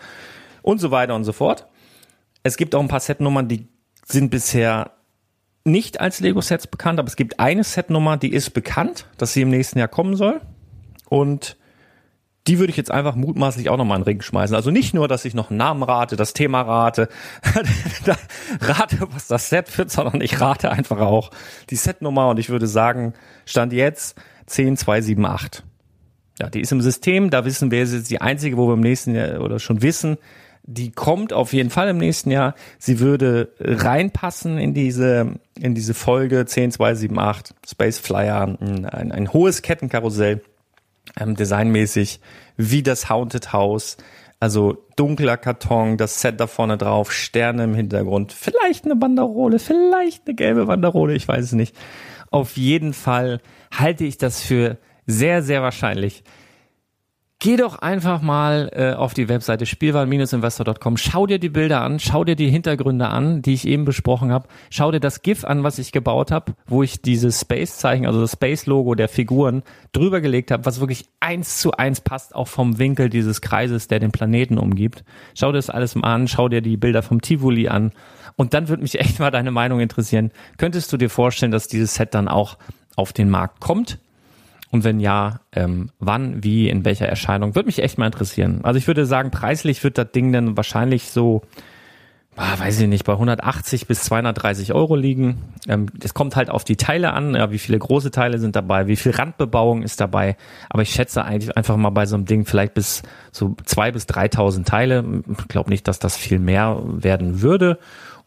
und 0.62 0.78
so 0.78 0.90
weiter 0.90 1.14
und 1.14 1.24
so 1.24 1.32
fort. 1.32 1.66
Es 2.42 2.56
gibt 2.56 2.74
auch 2.74 2.80
ein 2.80 2.88
paar 2.88 3.00
Setnummern, 3.00 3.48
die 3.48 3.68
sind 4.04 4.30
bisher 4.30 4.90
nicht 5.64 6.00
als 6.00 6.20
Lego-Sets 6.20 6.66
bekannt, 6.66 6.98
aber 6.98 7.08
es 7.08 7.16
gibt 7.16 7.40
eine 7.40 7.64
Setnummer, 7.64 8.18
die 8.18 8.32
ist 8.32 8.50
bekannt, 8.50 9.06
dass 9.16 9.32
sie 9.32 9.42
im 9.42 9.50
nächsten 9.50 9.78
Jahr 9.78 9.88
kommen 9.88 10.14
soll. 10.14 10.42
Und 11.08 11.56
die 12.46 12.58
würde 12.58 12.70
ich 12.70 12.76
jetzt 12.76 12.90
einfach 12.90 13.14
mutmaßlich 13.14 13.70
auch 13.70 13.78
nochmal 13.78 13.98
in 13.98 14.02
den 14.04 14.08
Ring 14.08 14.22
schmeißen. 14.22 14.54
Also 14.54 14.70
nicht 14.70 14.92
nur, 14.92 15.08
dass 15.08 15.24
ich 15.24 15.34
noch 15.34 15.50
einen 15.50 15.56
Namen 15.56 15.82
rate, 15.82 16.16
das 16.16 16.34
Thema 16.34 16.62
rate, 16.62 17.08
rate, 18.60 18.98
was 19.12 19.28
das 19.28 19.48
Set 19.48 19.76
wird, 19.78 19.90
sondern 19.90 20.20
ich 20.20 20.40
rate 20.40 20.70
einfach 20.70 21.00
auch 21.00 21.30
die 21.70 21.76
Setnummer 21.76 22.28
und 22.28 22.38
ich 22.38 22.50
würde 22.50 22.66
sagen, 22.66 23.14
Stand 23.46 23.72
jetzt 23.72 24.16
10278. 24.46 25.64
Ja, 26.40 26.50
die 26.50 26.60
ist 26.60 26.72
im 26.72 26.82
System, 26.82 27.30
da 27.30 27.44
wissen 27.44 27.70
wir, 27.70 27.86
sie 27.86 27.98
ist 27.98 28.10
die 28.10 28.20
einzige, 28.20 28.56
wo 28.56 28.66
wir 28.66 28.74
im 28.74 28.80
nächsten 28.80 29.14
Jahr 29.14 29.40
oder 29.40 29.58
schon 29.58 29.82
wissen, 29.82 30.18
die 30.66 30.90
kommt 30.90 31.32
auf 31.32 31.52
jeden 31.52 31.70
Fall 31.70 31.88
im 31.88 31.98
nächsten 31.98 32.30
Jahr. 32.30 32.54
Sie 32.78 32.98
würde 32.98 33.52
reinpassen 33.60 34.58
in 34.58 34.74
diese, 34.74 35.34
in 35.58 35.74
diese 35.74 35.94
Folge 35.94 36.46
10278 36.46 37.54
Space 37.68 37.98
Flyer, 37.98 38.56
ein, 38.60 38.86
ein, 38.86 39.12
ein 39.12 39.32
hohes 39.32 39.62
Kettenkarussell 39.62 40.42
ähm, 41.18 41.34
designmäßig 41.34 42.20
wie 42.56 42.82
das 42.82 43.08
Haunted 43.08 43.52
House. 43.52 43.96
Also 44.40 44.84
dunkler 44.96 45.36
Karton, 45.36 45.96
das 45.96 46.20
Set 46.20 46.38
da 46.38 46.46
vorne 46.46 46.76
drauf, 46.76 47.12
Sterne 47.12 47.64
im 47.64 47.74
Hintergrund, 47.74 48.32
vielleicht 48.32 48.84
eine 48.84 48.96
Banderole, 48.96 49.58
vielleicht 49.58 50.26
eine 50.26 50.34
gelbe 50.34 50.66
Banderole, 50.66 51.14
ich 51.14 51.26
weiß 51.26 51.44
es 51.46 51.52
nicht. 51.52 51.74
Auf 52.30 52.56
jeden 52.56 52.92
Fall 52.92 53.40
halte 53.72 54.04
ich 54.04 54.18
das 54.18 54.42
für 54.42 54.76
sehr, 55.06 55.42
sehr 55.42 55.62
wahrscheinlich, 55.62 56.24
Geh 57.44 57.58
doch 57.58 57.78
einfach 57.80 58.22
mal 58.22 58.70
äh, 58.72 58.94
auf 58.94 59.12
die 59.12 59.28
Webseite 59.28 59.66
spielwaren-investor.com, 59.66 60.96
schau 60.96 61.26
dir 61.26 61.38
die 61.38 61.50
Bilder 61.50 61.82
an, 61.82 62.00
schau 62.00 62.24
dir 62.24 62.36
die 62.36 62.48
Hintergründe 62.48 63.08
an, 63.08 63.42
die 63.42 63.52
ich 63.52 63.68
eben 63.68 63.84
besprochen 63.84 64.32
habe, 64.32 64.48
schau 64.70 64.90
dir 64.90 64.98
das 64.98 65.20
GIF 65.20 65.44
an, 65.44 65.62
was 65.62 65.78
ich 65.78 65.92
gebaut 65.92 66.30
habe, 66.30 66.54
wo 66.66 66.82
ich 66.82 67.02
dieses 67.02 67.38
Space-Zeichen, 67.38 68.06
also 68.06 68.18
das 68.22 68.32
Space-Logo 68.32 68.94
der 68.94 69.10
Figuren 69.10 69.62
drüber 69.92 70.22
gelegt 70.22 70.52
habe, 70.52 70.64
was 70.64 70.80
wirklich 70.80 71.04
eins 71.20 71.58
zu 71.58 71.72
eins 71.72 72.00
passt, 72.00 72.34
auch 72.34 72.48
vom 72.48 72.78
Winkel 72.78 73.10
dieses 73.10 73.42
Kreises, 73.42 73.88
der 73.88 73.98
den 73.98 74.10
Planeten 74.10 74.56
umgibt. 74.56 75.04
Schau 75.34 75.48
dir 75.48 75.58
das 75.58 75.68
alles 75.68 75.96
mal 75.96 76.14
an, 76.14 76.28
schau 76.28 76.48
dir 76.48 76.62
die 76.62 76.78
Bilder 76.78 77.02
vom 77.02 77.20
Tivoli 77.20 77.68
an 77.68 77.92
und 78.36 78.54
dann 78.54 78.68
würde 78.68 78.82
mich 78.82 78.98
echt 78.98 79.18
mal 79.18 79.30
deine 79.30 79.50
Meinung 79.50 79.80
interessieren. 79.80 80.30
Könntest 80.56 80.90
du 80.94 80.96
dir 80.96 81.10
vorstellen, 81.10 81.52
dass 81.52 81.68
dieses 81.68 81.94
Set 81.94 82.14
dann 82.14 82.26
auch 82.26 82.56
auf 82.96 83.12
den 83.12 83.28
Markt 83.28 83.60
kommt? 83.60 83.98
Und 84.74 84.82
wenn 84.82 84.98
ja, 84.98 85.38
ähm, 85.52 85.90
wann, 86.00 86.42
wie, 86.42 86.68
in 86.68 86.84
welcher 86.84 87.06
Erscheinung? 87.06 87.54
Würde 87.54 87.66
mich 87.66 87.80
echt 87.80 87.96
mal 87.96 88.06
interessieren. 88.06 88.58
Also 88.64 88.76
ich 88.76 88.88
würde 88.88 89.06
sagen, 89.06 89.30
preislich 89.30 89.84
wird 89.84 89.98
das 89.98 90.10
Ding 90.10 90.32
dann 90.32 90.56
wahrscheinlich 90.56 91.12
so, 91.12 91.42
ah, 92.34 92.58
weiß 92.58 92.80
ich 92.80 92.88
nicht, 92.88 93.04
bei 93.04 93.12
180 93.12 93.86
bis 93.86 94.02
230 94.02 94.72
Euro 94.72 94.96
liegen. 94.96 95.38
Ähm, 95.68 95.86
es 96.02 96.12
kommt 96.12 96.34
halt 96.34 96.50
auf 96.50 96.64
die 96.64 96.74
Teile 96.74 97.12
an, 97.12 97.36
ja, 97.36 97.52
wie 97.52 97.60
viele 97.60 97.78
große 97.78 98.10
Teile 98.10 98.40
sind 98.40 98.56
dabei, 98.56 98.88
wie 98.88 98.96
viel 98.96 99.12
Randbebauung 99.12 99.82
ist 99.82 100.00
dabei. 100.00 100.36
Aber 100.70 100.82
ich 100.82 100.90
schätze 100.90 101.24
eigentlich 101.24 101.56
einfach 101.56 101.76
mal 101.76 101.90
bei 101.90 102.06
so 102.06 102.16
einem 102.16 102.24
Ding 102.24 102.44
vielleicht 102.44 102.74
bis 102.74 103.04
so 103.30 103.54
zwei 103.64 103.92
bis 103.92 104.06
3.000 104.06 104.64
Teile. 104.64 105.04
Ich 105.38 105.46
glaube 105.46 105.70
nicht, 105.70 105.86
dass 105.86 106.00
das 106.00 106.16
viel 106.16 106.40
mehr 106.40 106.82
werden 106.84 107.42
würde. 107.42 107.78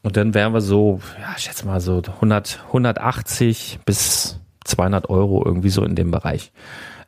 Und 0.02 0.16
dann 0.16 0.34
wären 0.34 0.54
wir 0.54 0.62
so, 0.62 1.02
ja, 1.20 1.34
ich 1.36 1.44
schätze 1.44 1.68
mal 1.68 1.82
so 1.82 2.02
100, 2.22 2.64
180 2.68 3.80
bis 3.84 4.40
200 4.68 5.10
Euro 5.10 5.44
irgendwie 5.46 5.70
so 5.70 5.84
in 5.84 5.96
dem 5.96 6.12
Bereich. 6.12 6.52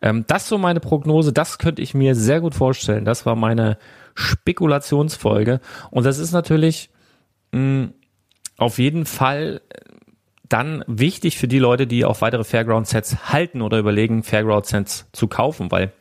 Ähm, 0.01 0.25
das 0.27 0.47
so 0.47 0.57
meine 0.57 0.79
Prognose, 0.79 1.33
das 1.33 1.57
könnte 1.57 1.81
ich 1.81 1.93
mir 1.93 2.15
sehr 2.15 2.41
gut 2.41 2.55
vorstellen. 2.55 3.05
Das 3.05 3.25
war 3.25 3.35
meine 3.35 3.77
Spekulationsfolge. 4.15 5.59
Und 5.91 6.05
das 6.05 6.19
ist 6.19 6.31
natürlich 6.31 6.89
mh, 7.51 7.59
mm, 7.61 7.93
auf 8.57 8.77
jeden 8.77 9.05
Fall 9.05 9.61
dann 10.49 10.83
wichtig 10.87 11.37
für 11.37 11.47
die 11.47 11.59
Leute, 11.59 11.87
die 11.87 12.05
auch 12.05 12.21
weitere 12.21 12.43
Fairground-Sets 12.43 13.31
halten 13.31 13.61
oder 13.61 13.77
überlegen, 13.77 14.23
Fairground-Sets 14.23 15.07
zu 15.13 15.27
kaufen, 15.27 15.71
weil 15.71 15.93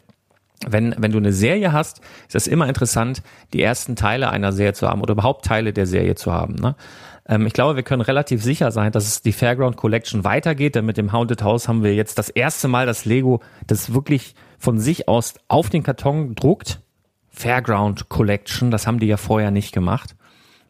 wenn, 0.66 0.94
wenn 0.98 1.12
du 1.12 1.18
eine 1.18 1.32
Serie 1.32 1.72
hast, 1.72 2.00
ist 2.26 2.34
es 2.34 2.46
immer 2.48 2.66
interessant, 2.66 3.22
die 3.52 3.62
ersten 3.62 3.94
Teile 3.94 4.30
einer 4.30 4.52
Serie 4.52 4.72
zu 4.72 4.88
haben 4.88 5.02
oder 5.02 5.12
überhaupt 5.12 5.44
Teile 5.44 5.72
der 5.72 5.86
Serie 5.86 6.16
zu 6.16 6.32
haben. 6.32 6.54
Ne? 6.54 6.74
Ähm, 7.28 7.46
ich 7.46 7.52
glaube, 7.52 7.76
wir 7.76 7.82
können 7.82 8.02
relativ 8.02 8.42
sicher 8.42 8.72
sein, 8.72 8.90
dass 8.92 9.06
es 9.06 9.22
die 9.22 9.32
Fairground 9.32 9.76
Collection 9.76 10.24
weitergeht, 10.24 10.74
denn 10.74 10.86
mit 10.86 10.96
dem 10.96 11.12
Haunted 11.12 11.42
House 11.42 11.68
haben 11.68 11.84
wir 11.84 11.94
jetzt 11.94 12.18
das 12.18 12.30
erste 12.30 12.68
Mal 12.68 12.86
das 12.86 13.04
Lego, 13.04 13.40
das 13.66 13.92
wirklich 13.92 14.34
von 14.58 14.80
sich 14.80 15.08
aus 15.08 15.34
auf 15.46 15.70
den 15.70 15.82
Karton 15.82 16.34
druckt. 16.34 16.80
Fairground 17.30 18.08
Collection, 18.08 18.70
das 18.70 18.86
haben 18.86 18.98
die 18.98 19.06
ja 19.06 19.16
vorher 19.16 19.52
nicht 19.52 19.72
gemacht. 19.72 20.16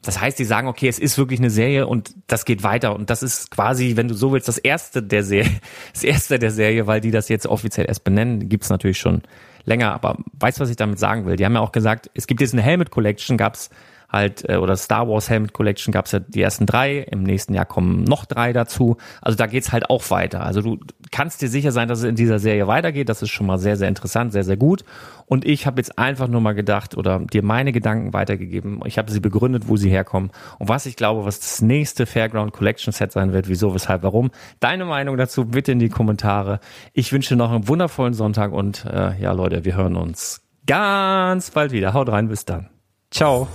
Das 0.03 0.21
heißt, 0.21 0.39
die 0.39 0.45
sagen, 0.45 0.69
okay, 0.69 0.87
es 0.87 0.99
ist 0.99 1.19
wirklich 1.19 1.41
eine 1.41 1.51
Serie 1.51 1.87
und 1.87 2.15
das 2.29 2.45
geht 2.45 2.63
weiter 2.63 2.95
und 2.95 3.11
das 3.11 3.23
ist 3.23 3.51
quasi, 3.51 3.97
wenn 3.97 4.07
du 4.07 4.15
so 4.15 4.33
willst, 4.33 4.47
das 4.47 4.59
erste 4.59 5.03
der 5.03 5.25
Serie, 5.25 5.51
das 5.93 6.05
erste 6.05 6.39
der 6.39 6.51
Serie, 6.51 6.87
weil 6.87 7.01
die 7.01 7.11
das 7.11 7.29
jetzt 7.29 7.47
offiziell 7.47 7.87
erst 7.89 8.05
benennen, 8.05 8.49
gibt's 8.49 8.69
natürlich 8.69 8.99
schon 8.99 9.23
länger, 9.65 9.93
aber 9.93 10.19
weißt 10.39 10.59
du, 10.59 10.63
was 10.63 10.71
ich 10.71 10.77
damit 10.77 10.99
sagen 10.99 11.27
will? 11.27 11.37
Die 11.37 11.45
haben 11.45 11.55
ja 11.55 11.61
auch 11.61 11.73
gesagt, 11.73 12.11
es 12.15 12.27
gibt 12.27 12.41
jetzt 12.41 12.53
eine 12.53 12.63
Helmet 12.63 12.91
Collection, 12.91 13.37
gab's 13.37 13.71
halt, 14.09 14.49
äh, 14.49 14.57
oder 14.57 14.77
Star 14.77 15.09
Wars 15.09 15.29
Helmet 15.29 15.53
Collection 15.53 15.93
gab's 15.93 16.13
ja 16.13 16.21
die 16.21 16.41
ersten 16.41 16.67
drei, 16.67 16.99
im 16.99 17.23
nächsten 17.23 17.55
Jahr 17.55 17.67
kommen 17.67 18.05
noch 18.05 18.25
drei 18.25 18.53
dazu. 18.53 18.97
Also 19.21 19.37
da 19.37 19.47
geht's 19.47 19.73
halt 19.73 19.91
auch 19.91 20.11
weiter. 20.11 20.45
Also 20.45 20.63
du 20.63 20.79
kannst 21.11 21.43
dir 21.43 21.49
sicher 21.49 21.73
sein, 21.73 21.89
dass 21.89 22.01
es 22.01 22.05
in 22.05 22.15
dieser 22.15 22.39
Serie 22.39 22.67
weitergeht. 22.67 23.09
Das 23.09 23.23
ist 23.23 23.31
schon 23.31 23.47
mal 23.47 23.59
sehr, 23.59 23.77
sehr 23.77 23.89
interessant, 23.89 24.33
sehr, 24.33 24.45
sehr 24.45 24.57
gut. 24.57 24.85
Und 25.27 25.45
ich 25.45 25.67
habe 25.67 25.79
jetzt 25.79 25.99
einfach 25.99 26.27
nur 26.27 26.41
mal 26.41 26.55
gedacht 26.55 26.97
oder 26.97 27.19
dir 27.19 27.43
meine 27.43 27.73
Gedanken 27.73 28.15
weitergegeben. 28.15 28.81
Ich 28.87 28.97
habe 28.97 29.13
sie 29.13 29.21
begründet, 29.21 29.69
wo 29.69 29.77
sie 29.77 29.91
herkommen 29.91 30.31
und 30.59 30.69
was 30.69 30.87
ich 30.87 30.97
glaube, 30.97 31.27
was 31.27 31.41
das 31.41 31.61
nächste 31.61 32.07
Fairground 32.07 32.53
Collection 32.53 32.93
Set 32.93 33.13
sein 33.13 33.33
wird, 33.33 33.49
wieso, 33.49 33.75
weshalb, 33.75 34.03
warum. 34.03 34.31
Deine 34.61 34.87
Meinung 34.87 35.19
dazu 35.19 35.45
bitte 35.45 35.73
in 35.73 35.79
die 35.79 35.91
Kommentare. 35.91 36.61
Ich 36.95 37.13
wünsche 37.13 37.37
noch 37.37 37.53
einen 37.53 37.69
wundervollen 37.69 38.15
Sonntag 38.15 38.53
und 38.53 38.87
äh, 38.87 39.21
ja 39.21 39.33
Leute, 39.33 39.67
wir 39.67 39.77
hören 39.77 39.97
uns 39.97 40.43
ganz 40.67 41.51
bald 41.51 41.73
wieder. 41.73 41.93
Haut 41.93 42.09
rein, 42.09 42.29
bis 42.29 42.47
dann. 42.47 42.71
Ciao. 43.11 43.49